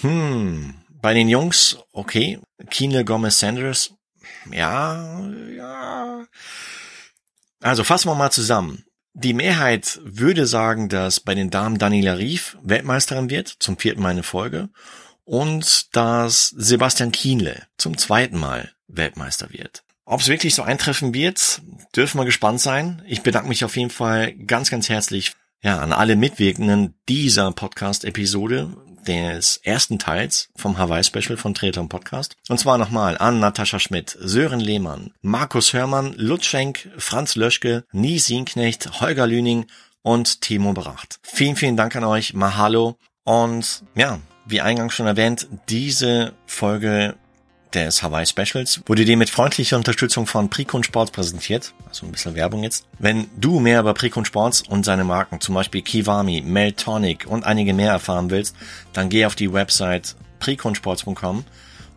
Hm, 0.00 0.74
bei 1.02 1.12
den 1.12 1.28
Jungs, 1.28 1.76
okay. 1.90 2.38
Keenel 2.70 3.04
Gomez 3.04 3.40
Sanders, 3.40 3.94
ja, 4.52 5.28
ja. 5.56 6.24
Also 7.60 7.82
fassen 7.82 8.08
wir 8.08 8.14
mal 8.14 8.30
zusammen. 8.30 8.84
Die 9.22 9.34
Mehrheit 9.34 10.00
würde 10.02 10.46
sagen, 10.46 10.88
dass 10.88 11.20
bei 11.20 11.34
den 11.34 11.50
Damen 11.50 11.76
Daniela 11.76 12.16
Rief 12.16 12.56
Weltmeisterin 12.62 13.28
wird, 13.28 13.48
zum 13.58 13.76
vierten 13.76 14.00
Mal 14.00 14.16
in 14.16 14.22
Folge, 14.22 14.70
und 15.24 15.94
dass 15.94 16.48
Sebastian 16.48 17.12
Kienle 17.12 17.66
zum 17.76 17.98
zweiten 17.98 18.38
Mal 18.38 18.72
Weltmeister 18.88 19.50
wird. 19.50 19.82
Ob 20.06 20.22
es 20.22 20.28
wirklich 20.28 20.54
so 20.54 20.62
eintreffen 20.62 21.12
wird, 21.12 21.60
dürfen 21.94 22.18
wir 22.18 22.24
gespannt 22.24 22.62
sein. 22.62 23.02
Ich 23.06 23.20
bedanke 23.20 23.50
mich 23.50 23.62
auf 23.62 23.76
jeden 23.76 23.90
Fall 23.90 24.32
ganz, 24.32 24.70
ganz 24.70 24.88
herzlich 24.88 25.32
ja, 25.60 25.80
an 25.80 25.92
alle 25.92 26.16
Mitwirkenden 26.16 26.94
dieser 27.06 27.52
Podcast-Episode 27.52 28.74
des 29.06 29.58
ersten 29.58 29.98
Teils 29.98 30.48
vom 30.56 30.78
Hawaii 30.78 31.04
Special 31.04 31.36
von 31.36 31.54
Triathlon 31.54 31.88
Podcast. 31.88 32.36
Und 32.48 32.58
zwar 32.58 32.78
nochmal 32.78 33.18
an 33.18 33.40
Natascha 33.40 33.78
Schmidt, 33.78 34.16
Sören 34.20 34.60
Lehmann, 34.60 35.12
Markus 35.22 35.72
Hörmann, 35.72 36.14
Lutz 36.16 36.46
Schenk, 36.46 36.88
Franz 36.98 37.36
Löschke, 37.36 37.84
Nies 37.92 38.26
Sienknecht, 38.26 39.00
Holger 39.00 39.26
Lüning 39.26 39.66
und 40.02 40.40
Timo 40.40 40.72
Bracht. 40.72 41.18
Vielen, 41.22 41.56
vielen 41.56 41.76
Dank 41.76 41.96
an 41.96 42.04
euch. 42.04 42.34
Mahalo. 42.34 42.96
Und 43.24 43.82
ja, 43.94 44.18
wie 44.46 44.60
eingangs 44.60 44.94
schon 44.94 45.06
erwähnt, 45.06 45.46
diese 45.68 46.32
Folge 46.46 47.16
des 47.74 48.02
Hawaii 48.02 48.26
Specials 48.26 48.82
wurde 48.86 49.04
dir 49.04 49.16
mit 49.16 49.30
freundlicher 49.30 49.76
Unterstützung 49.76 50.26
von 50.26 50.50
Precon 50.50 50.84
Sports 50.84 51.10
präsentiert. 51.10 51.72
Also 51.88 52.06
ein 52.06 52.12
bisschen 52.12 52.34
Werbung 52.34 52.62
jetzt. 52.62 52.86
Wenn 52.98 53.28
du 53.36 53.60
mehr 53.60 53.80
über 53.80 53.94
Precon 53.94 54.24
Sports 54.24 54.62
und 54.62 54.84
seine 54.84 55.04
Marken, 55.04 55.40
zum 55.40 55.54
Beispiel 55.54 55.82
Kiwami, 55.82 56.42
Meltonic 56.42 57.26
und 57.26 57.44
einige 57.44 57.74
mehr 57.74 57.92
erfahren 57.92 58.30
willst, 58.30 58.56
dann 58.92 59.08
geh 59.08 59.26
auf 59.26 59.34
die 59.34 59.52
Website 59.52 60.16
preconsports.com 60.40 61.44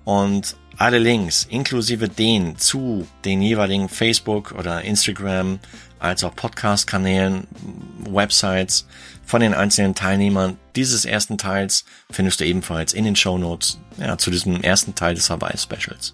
und 0.06 0.56
alle 0.78 1.00
Links, 1.00 1.46
inklusive 1.50 2.10
den 2.10 2.58
zu 2.58 3.08
den 3.26 3.42
jeweiligen 3.42 3.90
Facebook 3.90 4.54
oder 4.58 4.82
Instagram, 4.82 5.60
als 6.04 6.24
auch 6.24 6.36
Podcast-Kanälen, 6.36 7.48
Websites 8.10 8.88
von 9.26 9.42
den 9.42 9.54
einzelnen 9.54 9.96
Teilnehmern 9.96 10.58
dieses 10.76 11.06
ersten 11.06 11.38
Teils 11.38 11.86
findest 12.12 12.40
du 12.40 12.46
ebenfalls 12.46 12.94
in 12.94 13.06
den 13.06 13.16
Show 13.16 13.38
Notes 13.38 13.80
ja, 13.98 14.18
zu 14.18 14.30
diesem 14.30 14.62
ersten 14.62 14.96
Teil 14.96 15.16
des 15.16 15.30
Hawaii 15.30 15.58
Specials. 15.58 16.14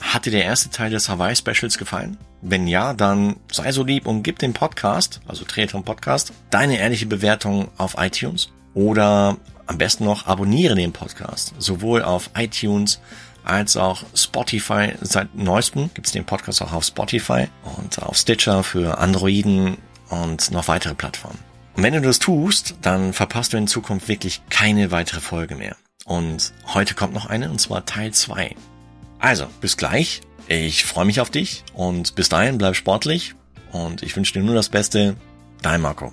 Hat 0.00 0.26
dir 0.26 0.32
der 0.32 0.44
erste 0.44 0.70
Teil 0.70 0.90
des 0.90 1.08
Hawaii 1.08 1.34
Specials 1.34 1.78
gefallen? 1.78 2.18
Wenn 2.42 2.66
ja, 2.66 2.92
dann 2.92 3.36
sei 3.50 3.72
so 3.72 3.84
lieb 3.84 4.06
und 4.06 4.22
gib 4.22 4.38
dem 4.38 4.52
Podcast, 4.52 5.20
also 5.26 5.44
Triathlon 5.44 5.84
Podcast, 5.84 6.32
deine 6.50 6.78
ehrliche 6.78 7.06
Bewertung 7.06 7.68
auf 7.78 7.94
iTunes 7.98 8.50
oder 8.74 9.36
am 9.66 9.78
besten 9.78 10.04
noch 10.04 10.26
abonniere 10.26 10.74
den 10.74 10.92
Podcast, 10.92 11.54
sowohl 11.58 12.02
auf 12.02 12.30
iTunes 12.36 13.00
als 13.44 13.76
auch 13.76 14.04
Spotify. 14.14 14.92
Seit 15.00 15.34
neuestem 15.34 15.90
gibt 15.94 16.06
es 16.06 16.12
den 16.12 16.24
Podcast 16.24 16.62
auch 16.62 16.72
auf 16.72 16.84
Spotify 16.84 17.48
und 17.76 18.02
auf 18.02 18.16
Stitcher 18.16 18.62
für 18.62 18.98
Androiden 18.98 19.78
und 20.08 20.50
noch 20.50 20.68
weitere 20.68 20.94
Plattformen. 20.94 21.38
Und 21.74 21.82
wenn 21.82 21.94
du 21.94 22.00
das 22.00 22.18
tust, 22.18 22.74
dann 22.82 23.12
verpasst 23.12 23.52
du 23.52 23.56
in 23.56 23.66
Zukunft 23.66 24.08
wirklich 24.08 24.42
keine 24.50 24.90
weitere 24.90 25.20
Folge 25.20 25.54
mehr. 25.54 25.76
Und 26.04 26.52
heute 26.74 26.94
kommt 26.94 27.14
noch 27.14 27.26
eine, 27.26 27.50
und 27.50 27.60
zwar 27.60 27.86
Teil 27.86 28.12
2. 28.12 28.54
Also, 29.18 29.46
bis 29.60 29.76
gleich. 29.76 30.20
Ich 30.48 30.84
freue 30.84 31.04
mich 31.04 31.20
auf 31.20 31.30
dich 31.30 31.64
und 31.72 32.14
bis 32.14 32.28
dahin 32.28 32.58
bleib 32.58 32.74
sportlich 32.74 33.34
und 33.70 34.02
ich 34.02 34.16
wünsche 34.16 34.32
dir 34.34 34.42
nur 34.42 34.54
das 34.54 34.68
Beste. 34.68 35.16
Dein 35.62 35.80
Marco. 35.80 36.12